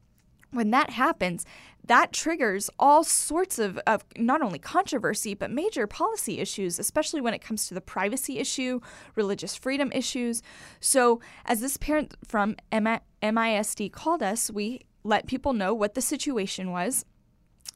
when 0.52 0.72
that 0.72 0.92
happens, 0.92 1.46
that 1.86 2.14
triggers 2.14 2.70
all 2.78 3.04
sorts 3.04 3.58
of, 3.58 3.78
of 3.88 4.06
not 4.18 4.42
only 4.42 4.60
controversy, 4.60 5.34
but 5.34 5.50
major 5.50 5.88
policy 5.88 6.40
issues, 6.40 6.78
especially 6.78 7.22
when 7.22 7.34
it 7.34 7.42
comes 7.42 7.68
to 7.68 7.74
the 7.74 7.82
privacy 7.82 8.38
issue, 8.38 8.80
religious 9.16 9.56
freedom 9.56 9.92
issues. 9.94 10.44
So, 10.80 11.20
as 11.46 11.60
this 11.60 11.78
parent 11.78 12.16
from 12.28 12.56
MISD 12.72 13.92
called 13.92 14.22
us, 14.22 14.52
we 14.52 14.82
let 15.04 15.26
people 15.26 15.54
know 15.54 15.74
what 15.74 15.96
the 15.96 16.02
situation 16.02 16.72
was 16.72 17.06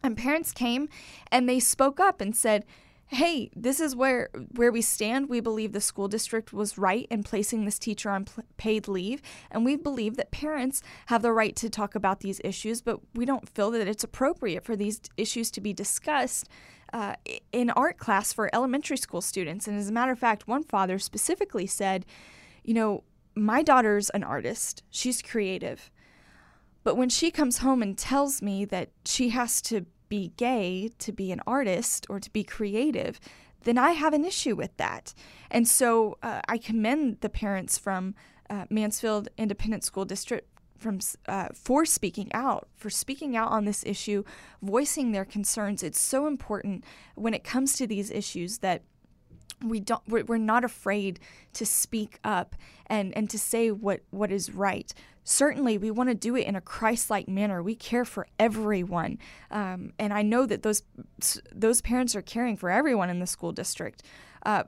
and 0.03 0.15
parents 0.15 0.51
came 0.51 0.88
and 1.32 1.50
they 1.50 1.60
spoke 1.60 2.00
up 2.00 2.22
and 2.22 2.36
said, 2.36 2.65
"Hey, 3.08 3.50
this 3.56 3.80
is 3.80 3.96
where 3.96 4.30
where 4.56 4.72
we 4.72 4.82
stand. 4.82 5.30
We 5.30 5.40
believe 5.40 5.72
the 5.72 5.82
school 5.82 6.08
district 6.08 6.54
was 6.54 6.78
right 6.78 7.08
in 7.10 7.24
placing 7.24 7.66
this 7.66 7.80
teacher 7.80 8.10
on 8.10 8.26
pl- 8.26 8.44
paid 8.58 8.88
leave, 8.88 9.22
and 9.52 9.64
we 9.64 9.76
believe 9.76 10.18
that 10.18 10.32
parents 10.32 10.82
have 11.08 11.22
the 11.22 11.32
right 11.32 11.56
to 11.58 11.70
talk 11.70 11.96
about 11.96 12.22
these 12.22 12.42
issues, 12.44 12.82
but 12.82 13.00
we 13.14 13.26
don't 13.26 13.48
feel 13.50 13.72
that 13.72 13.88
it's 13.88 14.04
appropriate 14.04 14.64
for 14.64 14.76
these 14.76 15.02
issues 15.18 15.52
to 15.52 15.62
be 15.62 15.74
discussed." 15.74 16.48
Uh, 16.94 17.16
in 17.52 17.72
art 17.72 17.98
class 17.98 18.32
for 18.32 18.50
elementary 18.54 18.96
school 18.96 19.20
students. 19.20 19.68
And 19.68 19.78
as 19.78 19.90
a 19.90 19.92
matter 19.92 20.14
of 20.14 20.20
fact, 20.20 20.48
one 20.48 20.64
father 20.64 20.98
specifically 21.00 21.66
said, 21.66 22.06
You 22.64 22.74
know, 22.76 23.04
my 23.36 23.64
daughter's 23.64 24.10
an 24.12 24.24
artist, 24.24 24.84
she's 24.90 25.22
creative. 25.22 25.92
But 26.84 26.96
when 26.96 27.10
she 27.10 27.32
comes 27.32 27.58
home 27.58 27.82
and 27.82 27.98
tells 27.98 28.42
me 28.42 28.64
that 28.66 28.90
she 29.04 29.30
has 29.30 29.62
to 29.64 29.88
be 30.10 30.34
gay 30.38 30.92
to 31.00 31.12
be 31.12 31.32
an 31.32 31.42
artist 31.46 32.06
or 32.10 32.20
to 32.20 32.30
be 32.32 32.44
creative, 32.44 33.20
then 33.64 33.78
I 33.78 33.92
have 33.92 34.14
an 34.14 34.26
issue 34.26 34.56
with 34.56 34.76
that. 34.78 35.14
And 35.52 35.68
so 35.68 36.18
uh, 36.24 36.42
I 36.48 36.58
commend 36.58 37.22
the 37.22 37.30
parents 37.30 37.78
from 37.78 38.16
uh, 38.50 38.66
Mansfield 38.70 39.28
Independent 39.38 39.84
School 39.84 40.06
District 40.06 40.48
from 40.78 41.00
uh, 41.28 41.48
for 41.54 41.86
speaking 41.86 42.30
out, 42.34 42.68
for 42.76 42.90
speaking 42.90 43.36
out 43.36 43.50
on 43.50 43.66
this 43.66 43.84
issue, 43.86 44.24
voicing 44.62 45.12
their 45.12 45.26
concerns. 45.26 45.82
It's 45.82 46.00
so 46.00 46.28
important 46.28 46.84
when 47.16 47.34
it 47.34 47.44
comes 47.44 47.74
to 47.78 47.88
these 47.88 48.12
issues 48.12 48.60
that 48.60 48.84
we 49.64 49.80
don't 49.80 50.02
we're 50.08 50.38
not 50.38 50.64
afraid 50.64 51.20
to 51.54 51.66
speak 51.66 52.20
up 52.24 52.56
and 52.88 53.16
and 53.16 53.30
to 53.30 53.40
say 53.40 53.72
what 53.72 54.02
what 54.12 54.32
is 54.32 54.52
right. 54.52 54.94
Certainly 55.24 55.80
we 55.80 55.90
want 55.90 56.10
to 56.10 56.16
do 56.16 56.36
it 56.36 56.46
in 56.46 56.56
a 56.56 56.62
christ-like 56.62 57.28
manner. 57.28 57.64
We 57.64 57.75
care 57.75 58.06
for 58.06 58.28
everyone 58.38 59.18
um, 59.50 59.94
and 59.98 60.14
i 60.14 60.22
know 60.22 60.46
that 60.46 60.64
those 60.64 60.84
those 61.52 61.82
parents 61.82 62.16
are 62.16 62.22
caring 62.22 62.58
for 62.58 62.70
everyone 62.70 63.10
in 63.10 63.20
the 63.20 63.28
school 63.28 63.52
district. 63.52 64.04
Uh, 64.46 64.64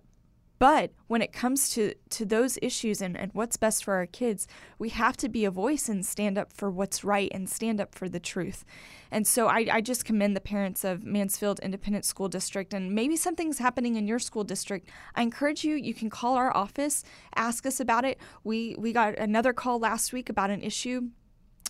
but 0.59 0.91
when 1.07 1.21
it 1.21 1.31
comes 1.31 1.69
to, 1.71 1.93
to 2.09 2.25
those 2.25 2.57
issues 2.61 3.01
and, 3.01 3.15
and 3.15 3.31
what's 3.33 3.57
best 3.57 3.83
for 3.83 3.93
our 3.95 4.05
kids, 4.05 4.47
we 4.79 4.89
have 4.89 5.15
to 5.17 5.29
be 5.29 5.45
a 5.45 5.51
voice 5.51 5.87
and 5.87 6.05
stand 6.05 6.37
up 6.37 6.51
for 6.51 6.71
what's 6.71 7.03
right 7.03 7.31
and 7.33 7.49
stand 7.49 7.79
up 7.79 7.93
for 7.93 8.09
the 8.09 8.19
truth. 8.19 8.65
And 9.11 9.27
so 9.27 9.47
I, 9.47 9.67
I 9.71 9.81
just 9.81 10.03
commend 10.03 10.35
the 10.35 10.41
parents 10.41 10.83
of 10.83 11.03
Mansfield 11.03 11.59
Independent 11.59 12.05
School 12.05 12.27
District. 12.27 12.73
And 12.73 12.93
maybe 12.93 13.15
something's 13.15 13.59
happening 13.59 13.95
in 13.95 14.07
your 14.07 14.19
school 14.19 14.43
district. 14.43 14.89
I 15.15 15.21
encourage 15.21 15.63
you, 15.63 15.75
you 15.75 15.93
can 15.93 16.09
call 16.09 16.35
our 16.35 16.55
office, 16.55 17.03
ask 17.35 17.65
us 17.65 17.79
about 17.79 18.03
it. 18.03 18.17
We, 18.43 18.75
we 18.77 18.93
got 18.93 19.17
another 19.17 19.53
call 19.53 19.79
last 19.79 20.11
week 20.11 20.29
about 20.29 20.49
an 20.49 20.61
issue 20.61 21.09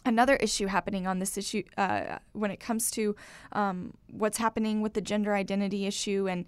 another 0.06 0.36
issue 0.38 0.68
happening 0.68 1.06
on 1.08 1.20
this 1.20 1.38
issue 1.38 1.64
uh, 1.78 2.18
when 2.34 2.52
it 2.52 2.60
comes 2.60 2.90
to 2.92 3.16
um, 3.52 3.94
what's 4.10 4.38
happening 4.38 4.82
with 4.82 4.94
the 4.94 5.02
gender 5.02 5.36
identity 5.36 5.86
issue 5.86 6.28
and 6.30 6.46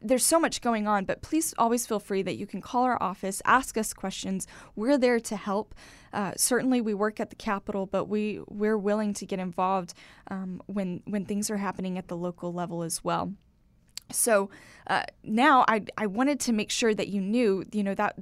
there's 0.00 0.24
so 0.24 0.40
much 0.40 0.60
going 0.60 0.86
on 0.86 1.04
but 1.04 1.20
please 1.20 1.54
always 1.58 1.86
feel 1.86 1.98
free 1.98 2.22
that 2.22 2.36
you 2.36 2.46
can 2.46 2.60
call 2.60 2.84
our 2.84 3.02
office 3.02 3.42
ask 3.44 3.76
us 3.76 3.92
questions. 3.92 4.46
We're 4.74 4.98
there 4.98 5.20
to 5.20 5.36
help. 5.36 5.74
Uh, 6.12 6.32
certainly 6.36 6.80
we 6.80 6.94
work 6.94 7.20
at 7.20 7.30
the 7.30 7.36
capitol 7.36 7.86
but 7.86 8.06
we 8.06 8.40
we're 8.48 8.78
willing 8.78 9.12
to 9.14 9.26
get 9.26 9.38
involved 9.38 9.94
um, 10.30 10.62
when 10.66 11.02
when 11.06 11.24
things 11.24 11.50
are 11.50 11.58
happening 11.58 11.98
at 11.98 12.08
the 12.08 12.16
local 12.16 12.52
level 12.52 12.82
as 12.82 13.04
well. 13.04 13.34
So 14.10 14.50
uh, 14.86 15.04
now 15.22 15.64
I, 15.68 15.82
I 15.96 16.06
wanted 16.06 16.40
to 16.40 16.52
make 16.52 16.70
sure 16.70 16.94
that 16.94 17.08
you 17.08 17.20
knew 17.20 17.64
you 17.72 17.82
know 17.82 17.94
that 17.94 18.16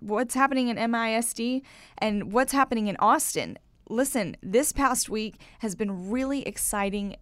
what's 0.00 0.34
happening 0.34 0.68
in 0.68 0.76
MISD 0.76 1.62
and 1.98 2.32
what's 2.32 2.52
happening 2.52 2.86
in 2.86 2.96
Austin 2.98 3.58
listen, 3.88 4.36
this 4.42 4.72
past 4.72 5.08
week 5.08 5.40
has 5.60 5.74
been 5.74 6.10
really 6.10 6.42
exciting, 6.42 7.16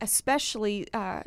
especially. 0.00 0.86
Uh, 0.92 1.22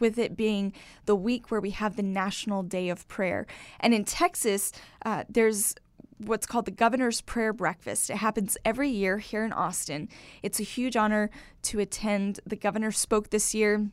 with 0.00 0.16
it 0.16 0.38
being 0.38 0.72
the 1.04 1.14
week 1.14 1.50
where 1.50 1.60
we 1.60 1.68
have 1.68 1.96
the 1.96 2.02
National 2.02 2.62
Day 2.62 2.88
of 2.88 3.06
Prayer. 3.08 3.46
And 3.78 3.92
in 3.92 4.06
Texas, 4.06 4.72
uh, 5.04 5.24
there's 5.28 5.74
what's 6.18 6.46
called 6.46 6.64
the 6.64 6.70
Governor's 6.70 7.20
Prayer 7.20 7.52
Breakfast. 7.52 8.10
It 8.10 8.16
happens 8.16 8.56
every 8.64 8.88
year 8.88 9.18
here 9.18 9.44
in 9.44 9.52
Austin. 9.52 10.08
It's 10.42 10.60
a 10.60 10.64
huge 10.64 10.96
honor 10.96 11.30
to 11.64 11.80
attend. 11.80 12.40
The 12.46 12.56
governor 12.56 12.92
spoke 12.92 13.30
this 13.30 13.54
year. 13.54 13.88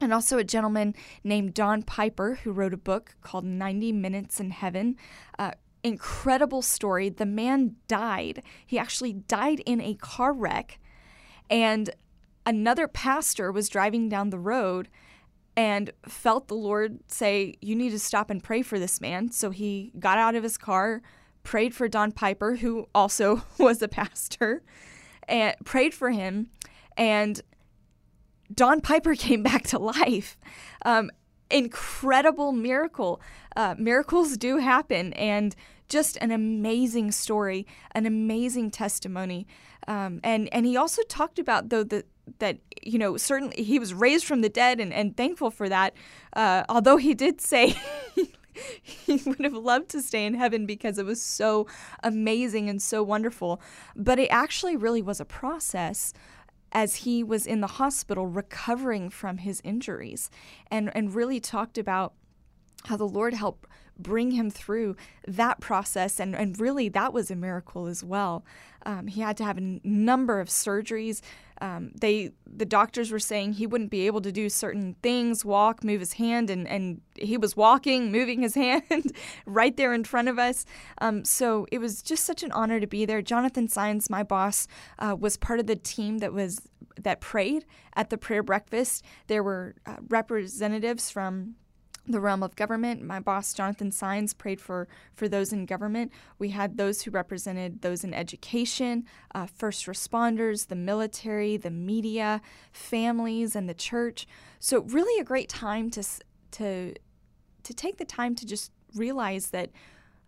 And 0.00 0.12
also 0.12 0.36
a 0.36 0.44
gentleman 0.44 0.94
named 1.24 1.54
Don 1.54 1.82
Piper, 1.82 2.40
who 2.44 2.52
wrote 2.52 2.74
a 2.74 2.78
book 2.78 3.16
called 3.22 3.44
90 3.44 3.92
Minutes 3.92 4.40
in 4.40 4.50
Heaven. 4.50 4.96
Uh, 5.38 5.52
incredible 5.86 6.62
story. 6.62 7.08
The 7.08 7.26
man 7.26 7.76
died. 7.88 8.42
He 8.66 8.78
actually 8.78 9.12
died 9.12 9.60
in 9.66 9.80
a 9.80 9.94
car 9.94 10.32
wreck. 10.32 10.78
And 11.48 11.90
another 12.44 12.88
pastor 12.88 13.52
was 13.52 13.68
driving 13.68 14.08
down 14.08 14.30
the 14.30 14.38
road 14.38 14.88
and 15.56 15.90
felt 16.06 16.48
the 16.48 16.54
Lord 16.54 17.00
say, 17.06 17.54
You 17.60 17.74
need 17.74 17.90
to 17.90 17.98
stop 17.98 18.30
and 18.30 18.42
pray 18.42 18.62
for 18.62 18.78
this 18.78 19.00
man. 19.00 19.30
So 19.30 19.50
he 19.50 19.92
got 19.98 20.18
out 20.18 20.34
of 20.34 20.42
his 20.42 20.58
car, 20.58 21.02
prayed 21.42 21.74
for 21.74 21.88
Don 21.88 22.12
Piper, 22.12 22.56
who 22.56 22.88
also 22.94 23.42
was 23.58 23.80
a 23.80 23.88
pastor, 23.88 24.62
and 25.26 25.56
prayed 25.64 25.94
for 25.94 26.10
him. 26.10 26.48
And 26.96 27.40
Don 28.54 28.80
Piper 28.80 29.14
came 29.16 29.42
back 29.42 29.64
to 29.68 29.78
life. 29.78 30.38
Um, 30.84 31.10
incredible 31.50 32.52
miracle. 32.52 33.20
Uh, 33.54 33.74
miracles 33.78 34.36
do 34.36 34.58
happen, 34.58 35.12
and 35.14 35.56
just 35.88 36.16
an 36.18 36.30
amazing 36.30 37.12
story, 37.12 37.66
an 37.92 38.06
amazing 38.06 38.70
testimony. 38.70 39.46
Um, 39.88 40.20
and 40.24 40.52
and 40.52 40.66
he 40.66 40.76
also 40.76 41.02
talked 41.02 41.38
about 41.38 41.68
though 41.68 41.84
that 41.84 42.06
that 42.38 42.58
you 42.82 42.98
know 42.98 43.16
certainly 43.16 43.62
he 43.62 43.78
was 43.78 43.94
raised 43.94 44.24
from 44.24 44.40
the 44.40 44.48
dead 44.48 44.80
and, 44.80 44.92
and 44.92 45.16
thankful 45.16 45.50
for 45.50 45.68
that. 45.68 45.94
Uh, 46.34 46.64
although 46.68 46.96
he 46.96 47.14
did 47.14 47.40
say. 47.40 47.74
he 48.80 49.20
would 49.26 49.44
have 49.44 49.52
loved 49.52 49.90
to 49.90 50.00
stay 50.00 50.24
in 50.24 50.32
heaven 50.32 50.64
because 50.64 50.98
it 50.98 51.04
was 51.04 51.20
so 51.20 51.66
amazing 52.02 52.70
and 52.70 52.80
so 52.80 53.02
wonderful. 53.02 53.60
But 53.94 54.18
it 54.18 54.28
actually 54.28 54.76
really 54.76 55.02
was 55.02 55.20
a 55.20 55.26
process 55.26 56.14
as 56.72 56.96
he 56.96 57.22
was 57.22 57.46
in 57.46 57.60
the 57.60 57.66
hospital 57.66 58.26
recovering 58.26 59.10
from 59.10 59.38
his 59.38 59.60
injuries 59.62 60.30
and, 60.70 60.90
and 60.94 61.14
really 61.14 61.38
talked 61.38 61.78
about 61.78 62.14
how 62.84 62.96
the 62.96 63.08
Lord 63.08 63.34
helped 63.34 63.66
bring 63.98 64.32
him 64.32 64.50
through 64.50 64.96
that 65.26 65.60
process. 65.60 66.20
And, 66.20 66.34
and 66.34 66.58
really, 66.60 66.88
that 66.90 67.12
was 67.12 67.30
a 67.30 67.36
miracle 67.36 67.86
as 67.86 68.04
well. 68.04 68.44
Um, 68.86 69.08
he 69.08 69.20
had 69.20 69.36
to 69.38 69.44
have 69.44 69.58
a 69.58 69.80
number 69.82 70.38
of 70.38 70.48
surgeries. 70.48 71.20
Um, 71.60 71.90
they 72.00 72.30
the 72.46 72.64
doctors 72.64 73.10
were 73.10 73.18
saying 73.18 73.54
he 73.54 73.66
wouldn't 73.66 73.90
be 73.90 74.06
able 74.06 74.20
to 74.20 74.30
do 74.30 74.48
certain 74.48 74.94
things, 75.02 75.44
walk, 75.44 75.82
move 75.82 76.00
his 76.00 76.14
hand, 76.14 76.50
and, 76.50 76.68
and 76.68 77.00
he 77.16 77.36
was 77.36 77.56
walking, 77.56 78.12
moving 78.18 78.42
his 78.42 78.54
hand 78.54 79.12
right 79.46 79.76
there 79.76 79.92
in 79.92 80.04
front 80.04 80.28
of 80.28 80.38
us. 80.38 80.66
Um, 80.98 81.24
so 81.24 81.66
it 81.72 81.78
was 81.78 82.02
just 82.02 82.24
such 82.24 82.42
an 82.42 82.52
honor 82.52 82.78
to 82.78 82.86
be 82.86 83.04
there. 83.04 83.22
Jonathan 83.22 83.66
Saenz, 83.66 84.08
my 84.08 84.22
boss, 84.22 84.68
uh, 84.98 85.16
was 85.18 85.36
part 85.36 85.58
of 85.58 85.66
the 85.66 85.76
team 85.76 86.18
that 86.18 86.32
was 86.32 86.60
that 86.96 87.20
prayed 87.20 87.64
at 87.94 88.10
the 88.10 88.18
prayer 88.18 88.42
breakfast. 88.42 89.02
There 89.26 89.42
were 89.42 89.74
uh, 89.84 89.96
representatives 90.08 91.10
from 91.10 91.56
the 92.06 92.20
realm 92.20 92.42
of 92.42 92.56
government. 92.56 93.02
My 93.02 93.20
boss, 93.20 93.52
Jonathan 93.52 93.90
Saenz, 93.90 94.36
prayed 94.36 94.60
for, 94.60 94.88
for 95.14 95.28
those 95.28 95.52
in 95.52 95.66
government. 95.66 96.12
We 96.38 96.50
had 96.50 96.76
those 96.76 97.02
who 97.02 97.10
represented 97.10 97.82
those 97.82 98.04
in 98.04 98.14
education, 98.14 99.04
uh, 99.34 99.46
first 99.46 99.86
responders, 99.86 100.68
the 100.68 100.76
military, 100.76 101.56
the 101.56 101.70
media, 101.70 102.40
families, 102.72 103.56
and 103.56 103.68
the 103.68 103.74
church. 103.74 104.26
So, 104.58 104.82
really, 104.82 105.20
a 105.20 105.24
great 105.24 105.48
time 105.48 105.90
to, 105.90 106.04
to, 106.52 106.94
to 107.62 107.74
take 107.74 107.98
the 107.98 108.04
time 108.04 108.34
to 108.36 108.46
just 108.46 108.72
realize 108.94 109.50
that 109.50 109.70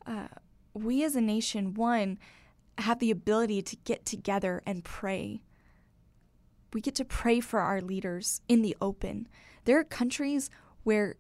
uh, 0.07 0.29
we 0.75 1.05
as 1.05 1.17
a 1.17 1.21
nation, 1.21 1.75
one, 1.75 2.19
have 2.79 2.99
the 2.99 3.11
ability 3.11 3.63
to 3.63 3.77
get 3.77 4.05
together 4.05 4.63
and 4.67 4.85
pray. 4.85 5.43
We 6.73 6.81
get 6.81 6.95
to 6.97 7.05
pray 7.05 7.41
for 7.41 7.61
our 7.61 7.81
leaders 7.81 8.41
in 8.49 8.63
the 8.63 8.77
open. 8.81 9.27
There 9.65 9.79
are 9.79 9.85
countries 9.85 10.51
where 10.85 11.17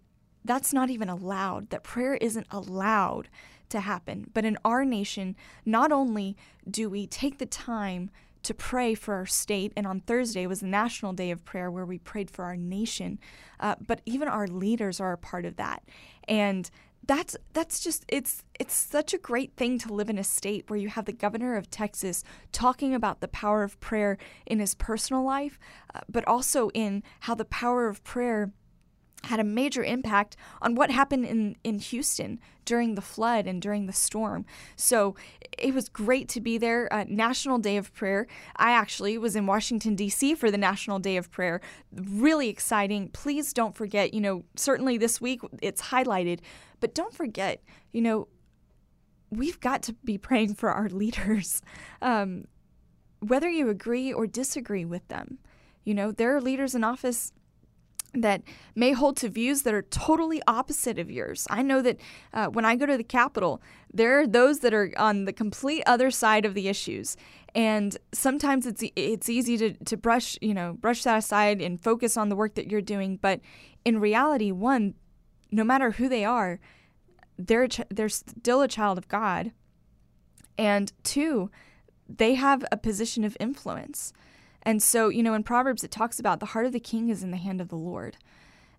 that's 0.48 0.72
not 0.72 0.88
even 0.88 1.08
allowed, 1.08 1.68
that 1.70 1.84
prayer 1.84 2.14
isn't 2.14 2.46
allowed 2.50 3.28
to 3.68 3.80
happen. 3.80 4.30
But 4.32 4.46
in 4.46 4.56
our 4.64 4.84
nation, 4.84 5.37
not 5.66 5.92
only 5.92 6.37
do 6.68 6.88
we 6.88 7.06
take 7.06 7.38
the 7.38 7.46
time 7.46 8.11
to 8.44 8.54
pray 8.54 8.94
for 8.94 9.14
our 9.14 9.26
state, 9.26 9.72
and 9.76 9.87
on 9.87 10.00
Thursday 10.00 10.46
was 10.46 10.61
the 10.61 10.66
National 10.66 11.12
Day 11.12 11.30
of 11.30 11.44
Prayer 11.44 11.70
where 11.70 11.84
we 11.84 11.98
prayed 11.98 12.30
for 12.30 12.46
our 12.46 12.56
nation, 12.56 13.18
uh, 13.61 13.74
but 13.87 14.00
even 14.06 14.26
our 14.26 14.46
leaders 14.46 15.00
are 15.00 15.12
a 15.12 15.18
part 15.18 15.44
of 15.44 15.56
that. 15.56 15.82
And 16.26 16.70
that's 17.06 17.37
that's 17.52 17.80
just 17.80 18.04
it's 18.08 18.44
it's 18.58 18.74
such 18.74 19.14
a 19.14 19.18
great 19.18 19.56
thing 19.56 19.78
to 19.78 19.92
live 19.92 20.11
in 20.11 20.18
a 20.18 20.24
state 20.24 20.68
where 20.68 20.78
you 20.78 20.88
have 20.88 21.04
the 21.04 21.12
governor 21.12 21.56
of 21.56 21.70
Texas 21.70 22.24
talking 22.52 22.94
about 22.94 23.20
the 23.20 23.28
power 23.28 23.62
of 23.62 23.78
prayer 23.80 24.18
in 24.46 24.61
his 24.61 24.74
personal 24.74 25.24
life, 25.24 25.58
uh, 25.94 26.00
but 26.08 26.26
also 26.26 26.70
in 26.70 27.02
how 27.20 27.34
the 27.34 27.44
power 27.44 27.88
of 27.88 28.04
prayer 28.04 28.52
had 29.24 29.40
a 29.40 29.44
major 29.44 29.83
impact 29.83 30.37
on 30.62 30.74
what 30.74 30.90
happened 30.90 31.24
in, 31.24 31.57
in 31.64 31.78
Houston 31.78 32.38
during 32.64 32.94
the 32.94 33.02
flood 33.02 33.46
and 33.46 33.61
during 33.61 33.87
the 33.87 33.92
storm. 33.92 34.44
So 34.76 35.16
it 35.57 35.74
was 35.74 35.88
great 35.88 36.28
to 36.31 36.40
be 36.40 36.59
there. 36.59 36.92
Uh, 36.92 37.04
National 37.09 37.59
Day 37.59 37.76
of 37.76 37.92
Prayer. 37.94 38.26
I 38.57 38.72
actually 38.72 39.18
was 39.18 39.35
in 39.35 39.46
Washington, 39.46 39.94
D.C. 39.94 40.35
for 40.35 40.50
the 40.50 40.59
National 40.59 40.98
Day 40.98 41.16
of 41.16 41.31
Prayer. 41.31 41.61
Really 41.92 42.48
exciting. 42.48 43.09
Please 43.09 43.52
don't 43.52 43.74
forget, 43.74 44.14
you 44.14 44.20
know, 44.20 44.44
certainly 44.57 44.98
this 44.98 45.20
week 45.20 45.40
it's 45.61 45.83
highlighted, 45.83 46.40
but 46.81 46.94
don't 46.94 47.14
forget, 47.14 47.62
you 47.92 48.00
know, 48.00 48.28
we've 49.31 49.61
got 49.61 49.83
to 49.85 49.92
be 50.04 50.16
praying 50.16 50.54
for 50.54 50.70
our 50.70 50.88
leaders, 50.88 51.61
um, 52.02 52.44
whether 53.20 53.48
you 53.48 53.68
agree 53.68 54.12
or 54.12 54.26
disagree 54.26 54.85
with 54.85 55.07
them. 55.09 55.38
You 55.85 55.94
know, 55.94 56.12
there 56.12 56.37
are 56.37 56.40
leaders 56.40 56.74
in 56.74 56.85
office 56.85 57.33
that 58.22 58.42
may 58.74 58.92
hold 58.92 59.16
to 59.18 59.28
views 59.28 59.62
that 59.62 59.74
are 59.74 59.83
totally 59.83 60.40
opposite 60.46 60.98
of 60.98 61.11
yours. 61.11 61.46
I 61.50 61.62
know 61.62 61.83
that 61.83 61.98
uh, 62.33 62.46
when 62.46 62.64
I 62.64 62.76
go 62.76 62.87
to 62.87 62.96
the 62.96 63.04
Capitol, 63.04 63.62
there 63.92 64.20
are 64.20 64.26
those 64.26 64.61
that 64.61 64.74
are 64.74 64.92
on 64.96 65.24
the 65.24 65.33
complete 65.33 65.83
other 65.87 66.11
side 66.11 66.44
of 66.44 66.54
the 66.54 66.68
issues, 66.68 67.16
and 67.54 67.96
sometimes 68.12 68.66
it's 68.66 68.85
it's 68.96 69.28
easy 69.28 69.57
to, 69.59 69.72
to 69.85 69.96
brush 69.96 70.38
you 70.40 70.54
know 70.54 70.74
brush 70.74 71.02
that 71.04 71.18
aside 71.18 71.61
and 71.61 71.81
focus 71.81 72.16
on 72.16 72.28
the 72.28 72.37
work 72.37 72.54
that 72.54 72.70
you're 72.70 72.81
doing. 72.81 73.16
But 73.16 73.40
in 73.85 74.00
reality, 74.00 74.52
one, 74.52 74.94
no 75.50 75.64
matter 75.64 75.92
who 75.92 76.09
they 76.09 76.24
are, 76.24 76.61
they're 77.38 77.68
ch- 77.68 77.81
they're 77.90 78.09
still 78.09 78.62
a 78.62 78.68
child 78.68 78.98
of 78.98 79.09
God, 79.09 79.52
and 80.57 80.92
two, 81.02 81.50
they 82.09 82.35
have 82.35 82.64
a 82.70 82.76
position 82.76 83.24
of 83.24 83.37
influence. 83.40 84.12
And 84.62 84.83
so, 84.83 85.09
you 85.09 85.23
know, 85.23 85.35
in 85.35 85.42
Proverbs, 85.42 85.85
it 85.85 85.90
talks 85.90 86.18
about 86.18 86.40
the 86.40 86.47
heart 86.47 86.66
of 86.66 86.73
the 86.73 86.81
king 86.81 87.09
is 87.09 87.23
in 87.23 87.31
the 87.31 87.37
hand 87.37 87.61
of 87.61 87.68
the 87.68 87.77
Lord. 87.77 88.16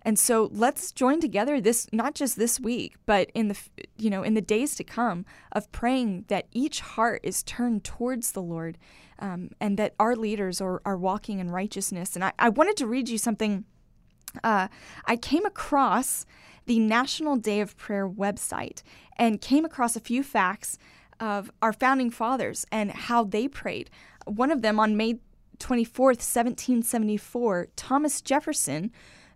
And 0.01 0.17
so 0.17 0.49
let's 0.53 0.91
join 0.91 1.19
together 1.19 1.59
this 1.59 1.87
not 1.91 2.15
just 2.15 2.37
this 2.37 2.59
week, 2.59 2.95
but 3.05 3.29
in 3.33 3.49
the 3.49 3.57
you 3.97 4.09
know 4.09 4.23
in 4.23 4.33
the 4.33 4.41
days 4.41 4.75
to 4.75 4.83
come 4.83 5.25
of 5.51 5.71
praying 5.71 6.25
that 6.29 6.47
each 6.51 6.79
heart 6.79 7.19
is 7.23 7.43
turned 7.43 7.83
towards 7.83 8.31
the 8.31 8.41
Lord, 8.41 8.77
um, 9.19 9.49
and 9.59 9.77
that 9.77 9.95
our 9.99 10.15
leaders 10.15 10.61
are, 10.61 10.81
are 10.85 10.97
walking 10.97 11.39
in 11.39 11.51
righteousness. 11.51 12.15
And 12.15 12.23
I, 12.23 12.31
I 12.39 12.49
wanted 12.49 12.77
to 12.77 12.87
read 12.87 13.09
you 13.09 13.17
something. 13.17 13.65
Uh, 14.43 14.69
I 15.05 15.15
came 15.17 15.45
across 15.45 16.25
the 16.65 16.79
National 16.79 17.35
Day 17.35 17.61
of 17.61 17.75
Prayer 17.75 18.07
website 18.07 18.83
and 19.17 19.41
came 19.41 19.65
across 19.65 19.95
a 19.95 19.99
few 19.99 20.23
facts 20.23 20.77
of 21.19 21.51
our 21.61 21.73
founding 21.73 22.09
fathers 22.09 22.65
and 22.71 22.91
how 22.91 23.23
they 23.23 23.47
prayed. 23.47 23.89
One 24.25 24.51
of 24.51 24.61
them 24.61 24.79
on 24.79 24.95
May 24.95 25.19
24th, 25.59 26.19
1774, 26.19 27.67
Thomas 27.75 28.21
Jefferson 28.21 28.91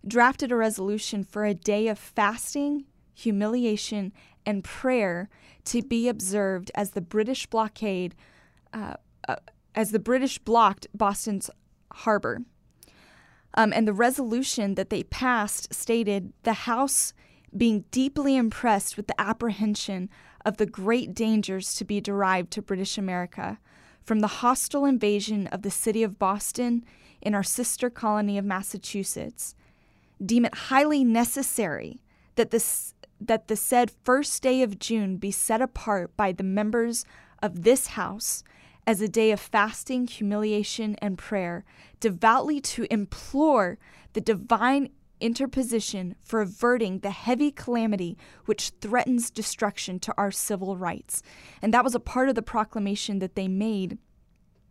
drafted 0.06 0.52
a 0.52 0.56
resolution 0.56 1.24
for 1.24 1.44
a 1.44 1.54
day 1.54 1.88
of 1.88 1.98
fasting, 1.98 2.84
humiliation, 3.14 4.12
and 4.44 4.64
prayer 4.64 5.28
to 5.64 5.82
be 5.82 6.08
observed 6.08 6.70
as 6.74 6.90
the 6.90 7.00
British 7.00 7.46
blockade, 7.46 8.14
uh, 8.72 8.94
uh, 9.28 9.36
as 9.74 9.90
the 9.90 9.98
British 9.98 10.38
blocked 10.38 10.86
Boston's 10.94 11.50
harbor. 11.92 12.42
Um, 13.56 13.72
and 13.72 13.86
the 13.86 13.92
resolution 13.92 14.74
that 14.74 14.90
they 14.90 15.04
passed 15.04 15.72
stated 15.72 16.32
the 16.42 16.52
House 16.52 17.14
being 17.56 17.84
deeply 17.90 18.36
impressed 18.36 18.96
with 18.96 19.06
the 19.06 19.20
apprehension 19.20 20.10
of 20.44 20.56
the 20.56 20.66
great 20.66 21.14
dangers 21.14 21.74
to 21.76 21.84
be 21.84 22.00
derived 22.00 22.50
to 22.52 22.62
British 22.62 22.98
America 22.98 23.58
from 24.04 24.20
the 24.20 24.26
hostile 24.26 24.84
invasion 24.84 25.46
of 25.48 25.62
the 25.62 25.70
city 25.70 26.02
of 26.02 26.18
Boston 26.18 26.84
in 27.20 27.34
our 27.34 27.42
sister 27.42 27.88
colony 27.90 28.36
of 28.38 28.44
Massachusetts, 28.44 29.54
deem 30.24 30.44
it 30.44 30.54
highly 30.54 31.04
necessary 31.04 32.00
that 32.36 32.50
this 32.50 32.94
that 33.20 33.48
the 33.48 33.56
said 33.56 33.90
first 34.02 34.42
day 34.42 34.62
of 34.62 34.78
June 34.78 35.16
be 35.16 35.30
set 35.30 35.62
apart 35.62 36.14
by 36.16 36.32
the 36.32 36.42
members 36.42 37.06
of 37.42 37.62
this 37.62 37.88
house 37.88 38.42
as 38.86 39.00
a 39.00 39.08
day 39.08 39.30
of 39.30 39.40
fasting, 39.40 40.06
humiliation, 40.06 40.94
and 40.96 41.16
prayer, 41.16 41.64
devoutly 42.00 42.60
to 42.60 42.86
implore 42.92 43.78
the 44.12 44.20
divine 44.20 44.90
interposition 45.24 46.14
for 46.22 46.42
averting 46.42 46.98
the 46.98 47.10
heavy 47.10 47.50
calamity 47.50 48.18
which 48.44 48.72
threatens 48.82 49.30
destruction 49.30 49.98
to 49.98 50.12
our 50.18 50.30
civil 50.30 50.76
rights. 50.76 51.22
And 51.62 51.72
that 51.72 51.82
was 51.82 51.94
a 51.94 52.00
part 52.00 52.28
of 52.28 52.34
the 52.34 52.42
proclamation 52.42 53.20
that 53.20 53.34
they 53.34 53.48
made 53.48 53.96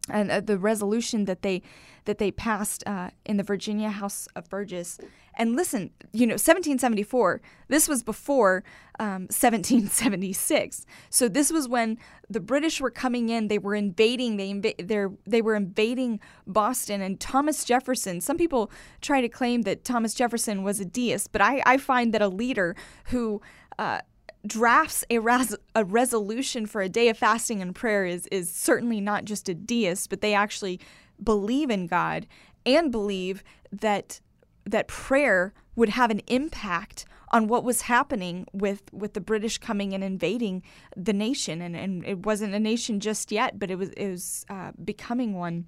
and 0.10 0.32
uh, 0.32 0.42
the 0.42 0.58
resolution 0.58 1.26
that 1.26 1.42
they 1.42 1.62
that 2.06 2.18
they 2.18 2.32
passed 2.32 2.84
uh, 2.86 3.10
in 3.26 3.38
the 3.38 3.44
Virginia 3.44 3.89
House 3.89 4.28
of 4.36 4.50
Burgess. 4.50 5.00
And 5.36 5.56
listen, 5.56 5.89
you 6.12 6.28
know, 6.28 6.34
1774. 6.34 7.42
This 7.70 7.88
was 7.88 8.04
before 8.04 8.63
um, 9.00 9.28
1776. 9.32 10.86
So 11.10 11.30
this 11.30 11.50
was 11.50 11.68
when 11.68 11.98
the 12.30 12.42
British 12.42 12.82
were 12.82 12.92
coming 12.92 13.30
in. 13.30 13.48
They 13.48 13.58
were 13.58 13.74
invading. 13.74 14.36
They 14.36 14.54
inv- 14.54 15.18
they 15.26 15.42
were 15.42 15.56
invading 15.56 16.20
Boston. 16.46 17.02
And 17.02 17.20
Thomas 17.20 17.63
Jefferson. 17.63 18.20
Some 18.20 18.38
people 18.38 18.70
try 19.02 19.22
to 19.22 19.30
claim 19.30 19.62
that 19.62 19.86
Thomas 19.86 20.13
Jefferson 20.13 20.62
was 20.62 20.82
a 20.82 20.86
deist, 20.86 21.32
but 21.32 21.42
I, 21.42 21.63
I 21.66 21.78
find 21.78 22.13
that 22.13 22.22
a 22.22 22.28
leader 22.28 22.76
who 23.06 23.42
uh, 23.80 24.02
drafts 24.45 25.03
a, 25.10 25.19
res- 25.19 25.56
a 25.75 25.84
resolution 25.84 26.65
for 26.65 26.82
a 26.82 26.89
day 26.89 27.10
of 27.10 27.17
fasting 27.17 27.62
and 27.62 27.73
prayer 27.73 28.06
is, 28.06 28.27
is 28.27 28.49
certainly 28.49 28.99
not 28.99 29.25
just 29.25 29.47
a 29.49 29.53
deist, 29.53 30.10
but 30.10 30.21
they 30.21 30.34
actually 30.34 30.79
believe 31.21 31.69
in 31.69 31.88
God 31.88 32.27
and 32.65 32.91
believe 32.91 33.43
that 33.71 34.19
that 34.65 34.88
prayer 34.88 35.53
would 35.75 35.89
have 35.89 36.10
an 36.10 36.21
impact 36.27 37.06
on 37.32 37.47
what 37.47 37.63
was 37.63 37.82
happening 37.82 38.45
with, 38.53 38.84
with 38.93 39.13
the 39.13 39.19
British 39.19 39.58
coming 39.58 39.93
and 39.93 40.03
invading 40.03 40.63
the 40.95 41.13
nation. 41.13 41.62
And, 41.62 41.75
and 41.75 42.06
it 42.06 42.25
wasn't 42.25 42.53
a 42.53 42.60
nation 42.60 42.99
just 42.99 43.32
yet, 43.32 43.58
but 43.58 43.71
it 43.71 43.75
was, 43.75 43.89
it 43.89 44.08
was 44.08 44.45
uh, 44.49 44.71
becoming 44.84 45.34
one. 45.34 45.65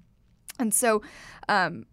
And 0.58 0.72
so 0.72 1.02
um, 1.48 1.84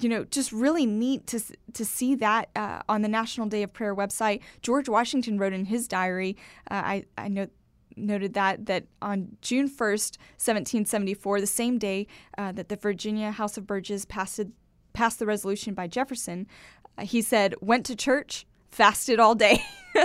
you 0.00 0.08
know, 0.08 0.24
just 0.24 0.52
really 0.52 0.86
neat 0.86 1.26
to 1.28 1.40
to 1.74 1.84
see 1.84 2.14
that 2.16 2.48
uh, 2.56 2.80
on 2.88 3.02
the 3.02 3.08
National 3.08 3.46
Day 3.46 3.62
of 3.62 3.72
Prayer 3.72 3.94
website. 3.94 4.40
George 4.62 4.88
Washington 4.88 5.38
wrote 5.38 5.52
in 5.52 5.66
his 5.66 5.86
diary. 5.86 6.36
Uh, 6.70 6.74
I 6.74 7.04
I 7.18 7.48
noted 7.96 8.34
that 8.34 8.66
that 8.66 8.84
on 9.02 9.36
June 9.40 9.68
1st, 9.68 10.18
1774, 10.38 11.40
the 11.40 11.46
same 11.46 11.78
day 11.78 12.06
uh, 12.38 12.52
that 12.52 12.68
the 12.68 12.76
Virginia 12.76 13.30
House 13.30 13.56
of 13.56 13.66
Burgesses 13.66 14.04
passed 14.04 14.40
passed 14.92 15.18
the 15.18 15.26
resolution 15.26 15.74
by 15.74 15.86
Jefferson, 15.86 16.46
uh, 16.98 17.04
he 17.04 17.22
said, 17.22 17.54
"Went 17.60 17.86
to 17.86 17.96
church, 17.96 18.46
fasted 18.70 19.20
all 19.20 19.34
day." 19.34 19.62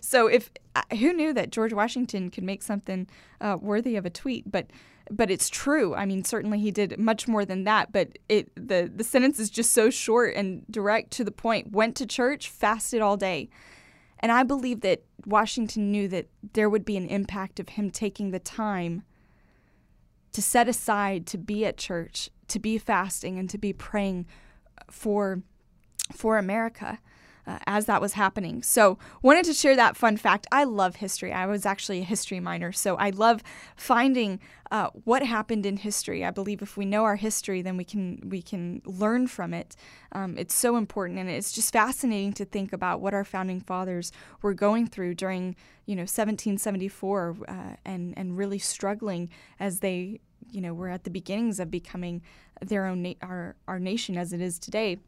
so 0.00 0.26
if 0.26 0.50
uh, 0.74 0.82
who 0.96 1.12
knew 1.12 1.32
that 1.32 1.50
George 1.50 1.72
Washington 1.72 2.30
could 2.30 2.44
make 2.44 2.62
something 2.62 3.06
uh, 3.40 3.56
worthy 3.60 3.96
of 3.96 4.06
a 4.06 4.10
tweet, 4.10 4.50
but 4.50 4.66
but 5.10 5.30
it's 5.30 5.48
true. 5.48 5.94
I 5.94 6.04
mean, 6.04 6.24
certainly 6.24 6.58
he 6.58 6.70
did 6.70 6.98
much 6.98 7.28
more 7.28 7.44
than 7.44 7.64
that, 7.64 7.92
but 7.92 8.18
it 8.28 8.50
the 8.54 8.90
the 8.94 9.04
sentence 9.04 9.38
is 9.38 9.50
just 9.50 9.72
so 9.72 9.90
short 9.90 10.34
and 10.34 10.64
direct 10.70 11.10
to 11.12 11.24
the 11.24 11.30
point. 11.30 11.72
Went 11.72 11.96
to 11.96 12.06
church, 12.06 12.48
fasted 12.48 13.00
all 13.00 13.16
day. 13.16 13.48
And 14.18 14.32
I 14.32 14.42
believe 14.42 14.80
that 14.80 15.04
Washington 15.26 15.90
knew 15.90 16.08
that 16.08 16.28
there 16.54 16.70
would 16.70 16.84
be 16.84 16.96
an 16.96 17.06
impact 17.06 17.60
of 17.60 17.70
him 17.70 17.90
taking 17.90 18.30
the 18.30 18.38
time 18.38 19.02
to 20.32 20.40
set 20.42 20.68
aside 20.68 21.26
to 21.26 21.38
be 21.38 21.64
at 21.66 21.76
church, 21.76 22.30
to 22.48 22.58
be 22.58 22.78
fasting 22.78 23.38
and 23.38 23.48
to 23.50 23.58
be 23.58 23.72
praying 23.72 24.26
for 24.90 25.42
for 26.12 26.38
America 26.38 26.98
uh, 27.46 27.58
as 27.66 27.86
that 27.86 28.00
was 28.00 28.14
happening. 28.14 28.62
So, 28.62 28.98
wanted 29.22 29.44
to 29.46 29.54
share 29.54 29.76
that 29.76 29.96
fun 29.96 30.16
fact. 30.16 30.46
I 30.50 30.64
love 30.64 30.96
history. 30.96 31.32
I 31.32 31.46
was 31.46 31.64
actually 31.64 32.00
a 32.00 32.04
history 32.04 32.40
minor, 32.40 32.72
so 32.72 32.96
I 32.96 33.10
love 33.10 33.42
finding 33.76 34.40
uh, 34.70 34.90
what 35.04 35.22
happened 35.22 35.64
in 35.64 35.76
history. 35.76 36.24
I 36.24 36.30
believe 36.30 36.62
if 36.62 36.76
we 36.76 36.84
know 36.84 37.04
our 37.04 37.16
history, 37.16 37.62
then 37.62 37.76
we 37.76 37.84
can 37.84 38.20
we 38.28 38.42
can 38.42 38.82
learn 38.84 39.26
from 39.26 39.54
it. 39.54 39.76
Um, 40.12 40.36
it's 40.38 40.54
so 40.54 40.76
important, 40.76 41.18
and 41.18 41.28
it's 41.28 41.52
just 41.52 41.72
fascinating 41.72 42.32
to 42.34 42.44
think 42.44 42.72
about 42.72 43.00
what 43.00 43.14
our 43.14 43.24
founding 43.24 43.60
fathers 43.60 44.12
were 44.42 44.54
going 44.54 44.86
through 44.88 45.14
during 45.14 45.54
you 45.86 45.94
know 45.94 46.02
1774, 46.02 47.36
uh, 47.46 47.52
and 47.84 48.14
and 48.16 48.36
really 48.36 48.58
struggling 48.58 49.30
as 49.60 49.80
they 49.80 50.20
you 50.50 50.60
know 50.60 50.74
were 50.74 50.88
at 50.88 51.04
the 51.04 51.10
beginnings 51.10 51.60
of 51.60 51.70
becoming 51.70 52.22
their 52.60 52.86
own 52.86 53.02
na- 53.02 53.14
our 53.22 53.56
our 53.68 53.78
nation 53.78 54.16
as 54.16 54.32
it 54.32 54.40
is 54.40 54.58
today. 54.58 54.98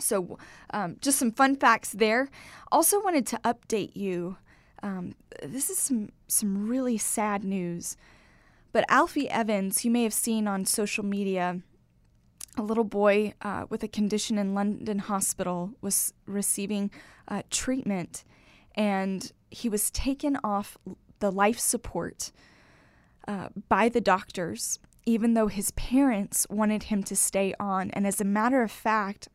So, 0.00 0.38
um, 0.70 0.96
just 1.00 1.18
some 1.18 1.32
fun 1.32 1.56
facts 1.56 1.92
there. 1.92 2.28
Also, 2.70 3.02
wanted 3.02 3.26
to 3.28 3.38
update 3.38 3.96
you. 3.96 4.36
Um, 4.82 5.14
this 5.42 5.70
is 5.70 5.78
some 5.78 6.10
some 6.28 6.68
really 6.68 6.98
sad 6.98 7.44
news, 7.44 7.96
but 8.72 8.84
Alfie 8.88 9.28
Evans, 9.28 9.84
you 9.84 9.90
may 9.90 10.02
have 10.02 10.14
seen 10.14 10.46
on 10.46 10.64
social 10.64 11.04
media, 11.04 11.60
a 12.56 12.62
little 12.62 12.84
boy 12.84 13.32
uh, 13.42 13.66
with 13.70 13.82
a 13.82 13.88
condition 13.88 14.36
in 14.38 14.54
London 14.54 14.98
hospital 14.98 15.72
was 15.80 16.12
receiving 16.26 16.90
uh, 17.28 17.42
treatment, 17.50 18.24
and 18.74 19.32
he 19.50 19.68
was 19.68 19.90
taken 19.90 20.38
off 20.42 20.76
the 21.20 21.30
life 21.30 21.58
support 21.58 22.32
uh, 23.26 23.48
by 23.68 23.88
the 23.88 24.00
doctors, 24.00 24.78
even 25.06 25.34
though 25.34 25.46
his 25.46 25.70
parents 25.72 26.46
wanted 26.50 26.84
him 26.84 27.02
to 27.02 27.16
stay 27.16 27.54
on. 27.58 27.90
And 27.92 28.06
as 28.06 28.20
a 28.20 28.24
matter 28.24 28.62
of 28.62 28.70
fact, 28.70 29.28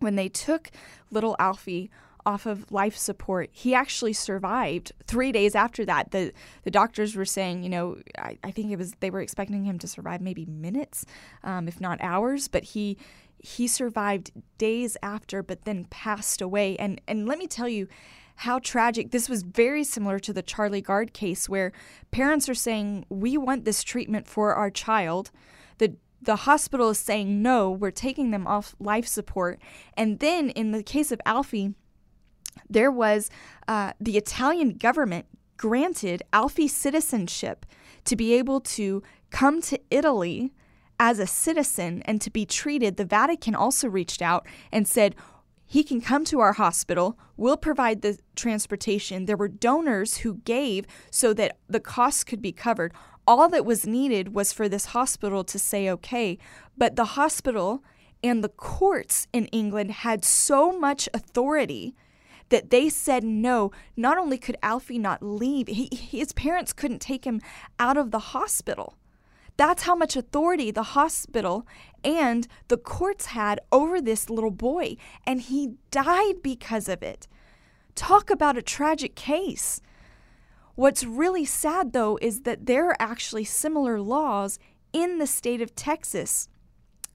when 0.00 0.16
they 0.16 0.28
took 0.28 0.70
little 1.10 1.36
Alfie 1.38 1.90
off 2.24 2.46
of 2.46 2.70
life 2.70 2.96
support, 2.96 3.50
he 3.52 3.74
actually 3.74 4.12
survived. 4.12 4.92
Three 5.06 5.32
days 5.32 5.54
after 5.54 5.84
that, 5.84 6.10
the 6.10 6.32
the 6.64 6.70
doctors 6.70 7.16
were 7.16 7.24
saying, 7.24 7.62
you 7.62 7.68
know, 7.68 7.98
I, 8.18 8.38
I 8.42 8.50
think 8.50 8.70
it 8.70 8.76
was 8.76 8.92
they 9.00 9.10
were 9.10 9.20
expecting 9.20 9.64
him 9.64 9.78
to 9.80 9.88
survive 9.88 10.20
maybe 10.20 10.46
minutes, 10.46 11.04
um, 11.44 11.68
if 11.68 11.80
not 11.80 12.00
hours, 12.00 12.48
but 12.48 12.64
he 12.64 12.96
he 13.38 13.66
survived 13.66 14.30
days 14.58 14.96
after, 15.02 15.42
but 15.42 15.64
then 15.64 15.84
passed 15.84 16.40
away. 16.40 16.76
And 16.76 17.00
and 17.08 17.26
let 17.26 17.38
me 17.38 17.46
tell 17.46 17.68
you 17.68 17.88
how 18.36 18.58
tragic 18.58 19.10
this 19.10 19.28
was 19.28 19.42
very 19.42 19.84
similar 19.84 20.18
to 20.18 20.32
the 20.32 20.42
Charlie 20.42 20.80
Gard 20.80 21.12
case 21.12 21.48
where 21.48 21.72
parents 22.10 22.48
are 22.48 22.54
saying 22.54 23.04
we 23.08 23.36
want 23.36 23.64
this 23.64 23.82
treatment 23.82 24.26
for 24.26 24.54
our 24.54 24.70
child 24.70 25.30
the 25.78 25.96
the 26.22 26.36
hospital 26.36 26.90
is 26.90 26.98
saying 26.98 27.42
no, 27.42 27.70
we're 27.70 27.90
taking 27.90 28.30
them 28.30 28.46
off 28.46 28.76
life 28.78 29.08
support. 29.08 29.60
And 29.96 30.20
then 30.20 30.50
in 30.50 30.70
the 30.70 30.84
case 30.84 31.10
of 31.10 31.20
Alfie, 31.26 31.74
there 32.68 32.90
was 32.90 33.30
uh, 33.68 33.92
the 34.00 34.16
Italian 34.16 34.76
government 34.76 35.26
granted 35.56 36.22
Alfie 36.32 36.68
citizenship 36.68 37.66
to 38.04 38.16
be 38.16 38.34
able 38.34 38.60
to 38.60 39.02
come 39.30 39.62
to 39.62 39.78
Italy 39.90 40.52
as 40.98 41.18
a 41.18 41.26
citizen 41.26 42.02
and 42.02 42.20
to 42.20 42.30
be 42.30 42.44
treated. 42.44 42.96
The 42.96 43.04
Vatican 43.04 43.54
also 43.54 43.88
reached 43.88 44.22
out 44.22 44.46
and 44.70 44.86
said, 44.86 45.14
he 45.64 45.82
can 45.82 46.02
come 46.02 46.24
to 46.26 46.40
our 46.40 46.52
hospital. 46.52 47.18
We'll 47.36 47.56
provide 47.56 48.02
the 48.02 48.18
transportation. 48.36 49.24
There 49.24 49.38
were 49.38 49.48
donors 49.48 50.18
who 50.18 50.34
gave 50.44 50.86
so 51.10 51.32
that 51.32 51.56
the 51.66 51.80
costs 51.80 52.24
could 52.24 52.42
be 52.42 52.52
covered. 52.52 52.92
All 53.26 53.48
that 53.48 53.64
was 53.64 53.86
needed 53.86 54.34
was 54.34 54.52
for 54.52 54.68
this 54.68 54.86
hospital 54.86 55.44
to 55.44 55.58
say 55.58 55.88
okay. 55.88 56.38
But 56.76 56.96
the 56.96 57.16
hospital 57.16 57.82
and 58.22 58.44
the 58.44 58.50
courts 58.50 59.26
in 59.32 59.46
England 59.46 59.90
had 59.90 60.26
so 60.26 60.78
much 60.78 61.08
authority 61.14 61.94
that 62.52 62.68
they 62.68 62.90
said 62.90 63.24
no. 63.24 63.72
Not 63.96 64.18
only 64.18 64.36
could 64.36 64.58
Alfie 64.62 64.98
not 64.98 65.22
leave, 65.22 65.68
he, 65.68 65.88
his 65.90 66.34
parents 66.34 66.74
couldn't 66.74 67.00
take 67.00 67.24
him 67.24 67.40
out 67.78 67.96
of 67.96 68.10
the 68.10 68.18
hospital. 68.18 68.94
That's 69.56 69.84
how 69.84 69.94
much 69.94 70.16
authority 70.16 70.70
the 70.70 70.82
hospital 70.82 71.66
and 72.04 72.46
the 72.68 72.76
courts 72.76 73.26
had 73.26 73.60
over 73.72 74.02
this 74.02 74.28
little 74.28 74.50
boy, 74.50 74.98
and 75.26 75.40
he 75.40 75.76
died 75.90 76.42
because 76.42 76.88
of 76.88 77.02
it. 77.02 77.26
Talk 77.94 78.30
about 78.30 78.58
a 78.58 78.62
tragic 78.62 79.14
case. 79.14 79.80
What's 80.74 81.04
really 81.04 81.46
sad, 81.46 81.94
though, 81.94 82.18
is 82.20 82.42
that 82.42 82.66
there 82.66 82.88
are 82.90 82.96
actually 83.00 83.44
similar 83.44 83.98
laws 83.98 84.58
in 84.92 85.18
the 85.18 85.26
state 85.26 85.62
of 85.62 85.74
Texas. 85.74 86.48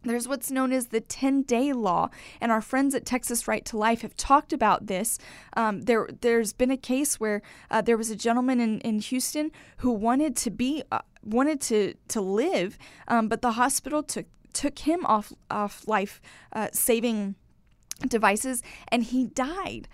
There's 0.03 0.27
what's 0.27 0.51
known 0.51 0.71
as 0.71 0.87
the 0.87 1.01
10 1.01 1.43
day 1.43 1.73
law, 1.73 2.09
and 2.39 2.51
our 2.51 2.61
friends 2.61 2.95
at 2.95 3.05
Texas 3.05 3.47
Right 3.47 3.65
to 3.65 3.77
Life 3.77 4.01
have 4.01 4.15
talked 4.15 4.53
about 4.53 4.87
this. 4.87 5.17
Um, 5.55 5.81
there, 5.81 6.07
there's 6.21 6.53
been 6.53 6.71
a 6.71 6.77
case 6.77 7.19
where 7.19 7.41
uh, 7.69 7.81
there 7.81 7.97
was 7.97 8.09
a 8.09 8.15
gentleman 8.15 8.59
in, 8.59 8.79
in 8.81 8.99
Houston 8.99 9.51
who 9.77 9.91
wanted 9.91 10.35
to 10.37 10.51
be, 10.51 10.83
uh, 10.91 10.99
wanted 11.23 11.59
to, 11.61 11.95
to 12.09 12.21
live, 12.21 12.77
um, 13.07 13.27
but 13.27 13.41
the 13.41 13.53
hospital 13.53 14.03
took, 14.03 14.27
took 14.53 14.79
him 14.79 15.05
off, 15.05 15.33
off 15.51 15.87
life 15.87 16.21
uh, 16.53 16.69
saving 16.71 17.35
devices 18.07 18.61
and 18.89 19.03
he 19.03 19.25
died. 19.25 19.87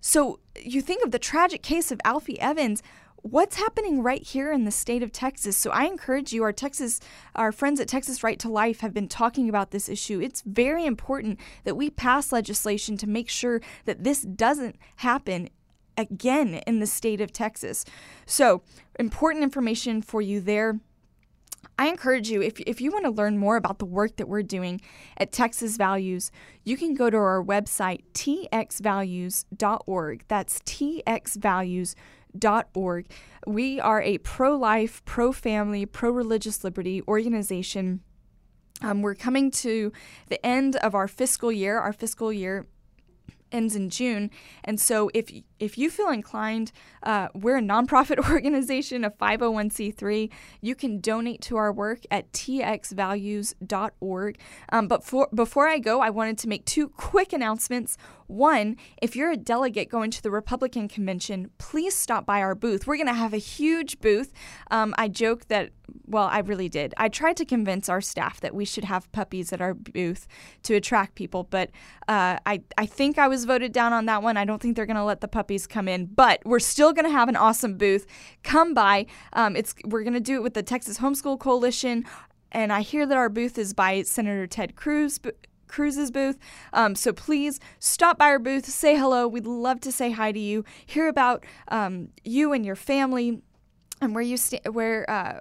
So 0.00 0.40
you 0.56 0.80
think 0.80 1.04
of 1.04 1.10
the 1.10 1.18
tragic 1.18 1.62
case 1.62 1.90
of 1.90 2.00
Alfie 2.04 2.40
Evans. 2.40 2.82
What's 3.22 3.56
happening 3.56 4.02
right 4.02 4.22
here 4.22 4.50
in 4.50 4.64
the 4.64 4.70
state 4.70 5.02
of 5.02 5.12
Texas? 5.12 5.54
So 5.54 5.68
I 5.70 5.84
encourage 5.84 6.32
you, 6.32 6.42
our 6.42 6.54
Texas, 6.54 7.00
our 7.34 7.52
friends 7.52 7.78
at 7.78 7.86
Texas 7.86 8.24
Right 8.24 8.38
to 8.38 8.48
Life 8.48 8.80
have 8.80 8.94
been 8.94 9.08
talking 9.08 9.50
about 9.50 9.72
this 9.72 9.90
issue. 9.90 10.20
It's 10.20 10.42
very 10.46 10.86
important 10.86 11.38
that 11.64 11.76
we 11.76 11.90
pass 11.90 12.32
legislation 12.32 12.96
to 12.96 13.06
make 13.06 13.28
sure 13.28 13.60
that 13.84 14.04
this 14.04 14.22
doesn't 14.22 14.76
happen 14.96 15.50
again 15.98 16.62
in 16.66 16.80
the 16.80 16.86
state 16.86 17.20
of 17.20 17.30
Texas. 17.30 17.84
So 18.24 18.62
important 18.98 19.44
information 19.44 20.00
for 20.00 20.22
you 20.22 20.40
there. 20.40 20.80
I 21.78 21.88
encourage 21.88 22.30
you, 22.30 22.40
if, 22.40 22.58
if 22.60 22.80
you 22.80 22.90
want 22.90 23.04
to 23.04 23.10
learn 23.10 23.36
more 23.36 23.56
about 23.56 23.78
the 23.78 23.84
work 23.84 24.16
that 24.16 24.28
we're 24.28 24.42
doing 24.42 24.80
at 25.18 25.30
Texas 25.30 25.76
Values, 25.76 26.30
you 26.64 26.78
can 26.78 26.94
go 26.94 27.10
to 27.10 27.18
our 27.18 27.42
website, 27.42 28.04
txvalues.org. 28.14 30.24
That's 30.28 30.60
txvalues.org. 30.60 31.96
We 33.46 33.80
are 33.80 34.00
a 34.02 34.18
pro 34.18 34.56
life, 34.56 35.04
pro 35.04 35.32
family, 35.32 35.86
pro 35.86 36.10
religious 36.10 36.62
liberty 36.64 37.02
organization. 37.08 38.00
Um, 38.82 39.02
we're 39.02 39.14
coming 39.14 39.50
to 39.52 39.92
the 40.28 40.44
end 40.44 40.76
of 40.76 40.94
our 40.94 41.08
fiscal 41.08 41.52
year. 41.52 41.78
Our 41.78 41.92
fiscal 41.92 42.32
year 42.32 42.66
ends 43.52 43.76
in 43.76 43.90
June. 43.90 44.30
And 44.64 44.80
so 44.80 45.10
if 45.14 45.30
if 45.60 45.78
you 45.78 45.90
feel 45.90 46.08
inclined, 46.08 46.72
uh, 47.04 47.28
we're 47.34 47.58
a 47.58 47.62
nonprofit 47.62 48.18
organization, 48.30 49.04
a 49.04 49.10
501c3. 49.10 50.30
You 50.60 50.74
can 50.74 50.98
donate 51.00 51.40
to 51.42 51.56
our 51.56 51.72
work 51.72 52.00
at 52.10 52.32
txvalues.org. 52.32 54.38
Um, 54.72 54.88
but 54.88 55.04
for, 55.04 55.28
before 55.32 55.68
I 55.68 55.78
go, 55.78 56.00
I 56.00 56.10
wanted 56.10 56.38
to 56.38 56.48
make 56.48 56.64
two 56.64 56.88
quick 56.88 57.32
announcements. 57.32 57.96
One, 58.26 58.76
if 59.02 59.14
you're 59.16 59.32
a 59.32 59.36
delegate 59.36 59.88
going 59.88 60.10
to 60.12 60.22
the 60.22 60.30
Republican 60.30 60.86
convention, 60.88 61.50
please 61.58 61.96
stop 61.96 62.24
by 62.24 62.40
our 62.40 62.54
booth. 62.54 62.86
We're 62.86 62.96
going 62.96 63.08
to 63.08 63.12
have 63.12 63.34
a 63.34 63.38
huge 63.38 63.98
booth. 63.98 64.32
Um, 64.70 64.94
I 64.96 65.08
joke 65.08 65.48
that, 65.48 65.70
well, 66.06 66.28
I 66.30 66.38
really 66.38 66.68
did. 66.68 66.94
I 66.96 67.08
tried 67.08 67.36
to 67.38 67.44
convince 67.44 67.88
our 67.88 68.00
staff 68.00 68.40
that 68.40 68.54
we 68.54 68.64
should 68.64 68.84
have 68.84 69.10
puppies 69.10 69.52
at 69.52 69.60
our 69.60 69.74
booth 69.74 70.28
to 70.62 70.74
attract 70.74 71.16
people, 71.16 71.42
but 71.42 71.70
uh, 72.06 72.38
I, 72.46 72.62
I 72.78 72.86
think 72.86 73.18
I 73.18 73.26
was 73.26 73.46
voted 73.46 73.72
down 73.72 73.92
on 73.92 74.06
that 74.06 74.22
one. 74.22 74.36
I 74.36 74.44
don't 74.44 74.62
think 74.62 74.76
they're 74.76 74.86
going 74.86 74.96
to 74.96 75.04
let 75.04 75.20
the 75.20 75.26
puppies 75.50 75.66
come 75.66 75.88
in, 75.88 76.06
but 76.06 76.40
we're 76.44 76.60
still 76.60 76.92
going 76.92 77.04
to 77.04 77.10
have 77.10 77.28
an 77.28 77.34
awesome 77.34 77.76
booth. 77.76 78.06
Come 78.44 78.72
by. 78.72 79.06
Um, 79.32 79.56
it's 79.56 79.74
We're 79.84 80.04
going 80.04 80.14
to 80.14 80.20
do 80.20 80.36
it 80.36 80.44
with 80.44 80.54
the 80.54 80.62
Texas 80.62 80.98
Homeschool 80.98 81.40
Coalition. 81.40 82.04
And 82.52 82.72
I 82.72 82.82
hear 82.82 83.04
that 83.04 83.16
our 83.16 83.28
booth 83.28 83.58
is 83.58 83.74
by 83.74 84.02
Senator 84.02 84.46
Ted 84.46 84.76
Cruz, 84.76 85.18
Cruz's 85.66 86.12
booth. 86.12 86.38
Um, 86.72 86.94
so 86.94 87.12
please 87.12 87.58
stop 87.80 88.16
by 88.16 88.26
our 88.26 88.38
booth, 88.38 88.64
say 88.66 88.96
hello. 88.96 89.26
We'd 89.26 89.44
love 89.44 89.80
to 89.80 89.90
say 89.90 90.12
hi 90.12 90.30
to 90.30 90.38
you, 90.38 90.64
hear 90.86 91.08
about 91.08 91.44
um, 91.66 92.10
you 92.22 92.52
and 92.52 92.64
your 92.64 92.76
family, 92.76 93.42
and 94.00 94.14
where 94.14 94.22
you 94.22 94.36
st- 94.36 94.72
where. 94.72 95.08
Uh, 95.10 95.40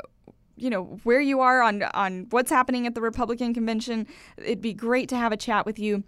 you 0.61 0.69
know 0.69 0.99
where 1.03 1.21
you 1.21 1.39
are 1.39 1.61
on 1.61 1.83
on 1.93 2.27
what's 2.31 2.51
happening 2.51 2.85
at 2.85 2.93
the 2.93 2.99
Republican 2.99 3.53
convention. 3.53 4.05
It'd 4.37 4.61
be 4.61 4.73
great 4.73 5.07
to 5.07 5.15
have 5.15 5.31
a 5.31 5.37
chat 5.37 5.65
with 5.65 5.79
you. 5.79 6.03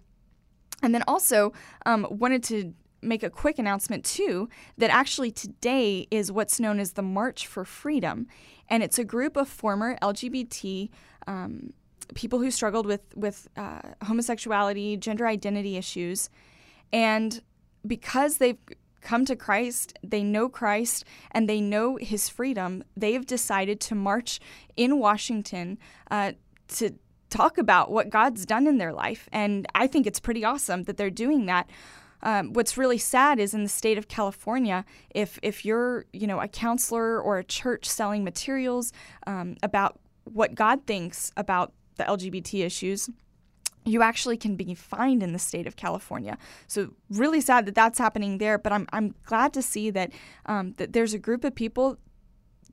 And 0.82 0.94
then 0.94 1.02
also 1.08 1.54
um, 1.86 2.06
wanted 2.10 2.42
to 2.44 2.74
make 3.02 3.22
a 3.22 3.30
quick 3.30 3.58
announcement 3.58 4.04
too 4.04 4.48
that 4.78 4.90
actually 4.90 5.30
today 5.30 6.06
is 6.10 6.30
what's 6.30 6.60
known 6.60 6.78
as 6.78 6.92
the 6.92 7.02
March 7.02 7.46
for 7.46 7.64
Freedom, 7.64 8.26
and 8.68 8.82
it's 8.82 8.98
a 8.98 9.04
group 9.04 9.36
of 9.36 9.48
former 9.48 9.98
LGBT 10.02 10.90
um, 11.26 11.72
people 12.14 12.38
who 12.38 12.50
struggled 12.50 12.86
with 12.86 13.02
with 13.16 13.48
uh, 13.56 13.80
homosexuality, 14.04 14.96
gender 14.96 15.26
identity 15.26 15.76
issues, 15.76 16.30
and 16.92 17.42
because 17.86 18.38
they've 18.38 18.58
come 19.00 19.24
to 19.24 19.34
Christ, 19.34 19.98
they 20.02 20.22
know 20.22 20.48
Christ, 20.48 21.04
and 21.32 21.48
they 21.48 21.60
know 21.60 21.96
His 21.96 22.28
freedom. 22.28 22.84
They've 22.96 23.26
decided 23.26 23.80
to 23.80 23.94
march 23.94 24.40
in 24.76 24.98
Washington 24.98 25.78
uh, 26.10 26.32
to 26.68 26.92
talk 27.28 27.58
about 27.58 27.90
what 27.90 28.10
God's 28.10 28.46
done 28.46 28.66
in 28.66 28.78
their 28.78 28.92
life, 28.92 29.28
and 29.32 29.66
I 29.74 29.86
think 29.86 30.06
it's 30.06 30.20
pretty 30.20 30.44
awesome 30.44 30.84
that 30.84 30.96
they're 30.96 31.10
doing 31.10 31.46
that. 31.46 31.68
Um, 32.22 32.52
what's 32.52 32.78
really 32.78 32.98
sad 32.98 33.38
is 33.38 33.54
in 33.54 33.62
the 33.62 33.68
state 33.68 33.98
of 33.98 34.08
California, 34.08 34.84
if 35.10 35.38
if 35.42 35.64
you're 35.64 36.06
you 36.12 36.26
know 36.26 36.40
a 36.40 36.48
counselor 36.48 37.20
or 37.20 37.38
a 37.38 37.44
church 37.44 37.86
selling 37.86 38.24
materials 38.24 38.92
um, 39.26 39.56
about 39.62 39.98
what 40.24 40.54
God 40.54 40.86
thinks 40.86 41.32
about 41.36 41.72
the 41.96 42.04
LGBT 42.04 42.64
issues, 42.64 43.10
you 43.84 44.02
actually 44.02 44.36
can 44.36 44.56
be 44.56 44.74
fined 44.74 45.22
in 45.22 45.32
the 45.32 45.38
state 45.38 45.66
of 45.66 45.76
California. 45.76 46.38
So 46.66 46.94
really 47.10 47.40
sad 47.40 47.66
that 47.66 47.74
that's 47.74 47.98
happening 47.98 48.38
there. 48.38 48.58
But 48.58 48.72
I'm 48.72 48.86
I'm 48.92 49.14
glad 49.24 49.52
to 49.54 49.62
see 49.62 49.90
that 49.90 50.12
um, 50.46 50.74
that 50.76 50.92
there's 50.92 51.14
a 51.14 51.18
group 51.18 51.44
of 51.44 51.54
people 51.54 51.98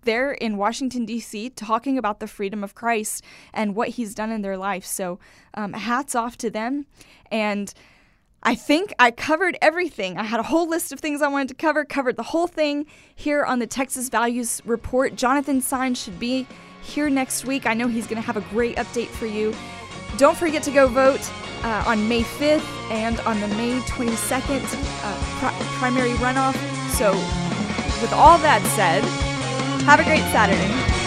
there 0.04 0.32
in 0.32 0.56
Washington 0.58 1.06
D.C. 1.06 1.50
talking 1.52 1.98
about 1.98 2.20
the 2.20 2.28
freedom 2.28 2.64
of 2.64 2.74
Christ 2.76 3.24
and 3.54 3.76
what 3.76 3.90
He's 3.90 4.14
done 4.14 4.32
in 4.32 4.42
their 4.42 4.58
life. 4.58 4.86
So 4.86 5.20
um, 5.56 5.74
hats 5.74 6.16
off 6.16 6.38
to 6.38 6.50
them 6.50 6.86
and. 7.32 7.74
I 8.42 8.56
think 8.56 8.94
I 9.00 9.12
covered 9.12 9.58
everything. 9.62 10.18
I 10.18 10.24
had 10.24 10.40
a 10.40 10.44
whole 10.44 10.68
list 10.68 10.92
of 10.94 11.00
things 11.00 11.22
I 11.22 11.28
wanted 11.28 11.50
to 11.50 11.56
cover, 11.56 11.84
covered 11.84 12.16
the 12.16 12.24
whole 12.24 12.48
thing 12.48 12.86
here 13.16 13.44
on 13.44 13.60
the 13.60 13.68
Texas 13.68 14.10
Values 14.10 14.62
Report. 14.66 15.16
Jonathan 15.16 15.62
Saenz 15.62 15.98
should 16.04 16.20
be 16.20 16.48
here 16.82 17.10
next 17.10 17.46
week. 17.46 17.66
I 17.66 17.74
know 17.74 17.88
he's 17.88 18.08
going 18.08 18.22
to 18.22 18.26
have 18.26 18.38
a 18.38 18.42
great 18.50 18.78
update 18.78 19.10
for 19.10 19.26
you. 19.26 19.54
Don't 20.18 20.38
forget 20.38 20.64
to 20.64 20.72
go 20.72 20.88
vote 20.88 21.30
uh, 21.64 21.84
on 21.86 22.08
May 22.08 22.22
5th 22.22 22.66
and 22.92 23.20
on 23.22 23.42
the 23.42 23.48
May 23.50 23.80
22nd 23.82 24.64
uh, 25.04 25.64
primary 25.78 26.12
runoff. 26.14 26.56
So, 26.92 27.12
with 28.02 28.14
all 28.14 28.38
that 28.40 28.64
said, 28.76 29.04
have 29.84 30.00
a 30.00 30.04
great 30.04 30.24
Saturday. 30.32 30.99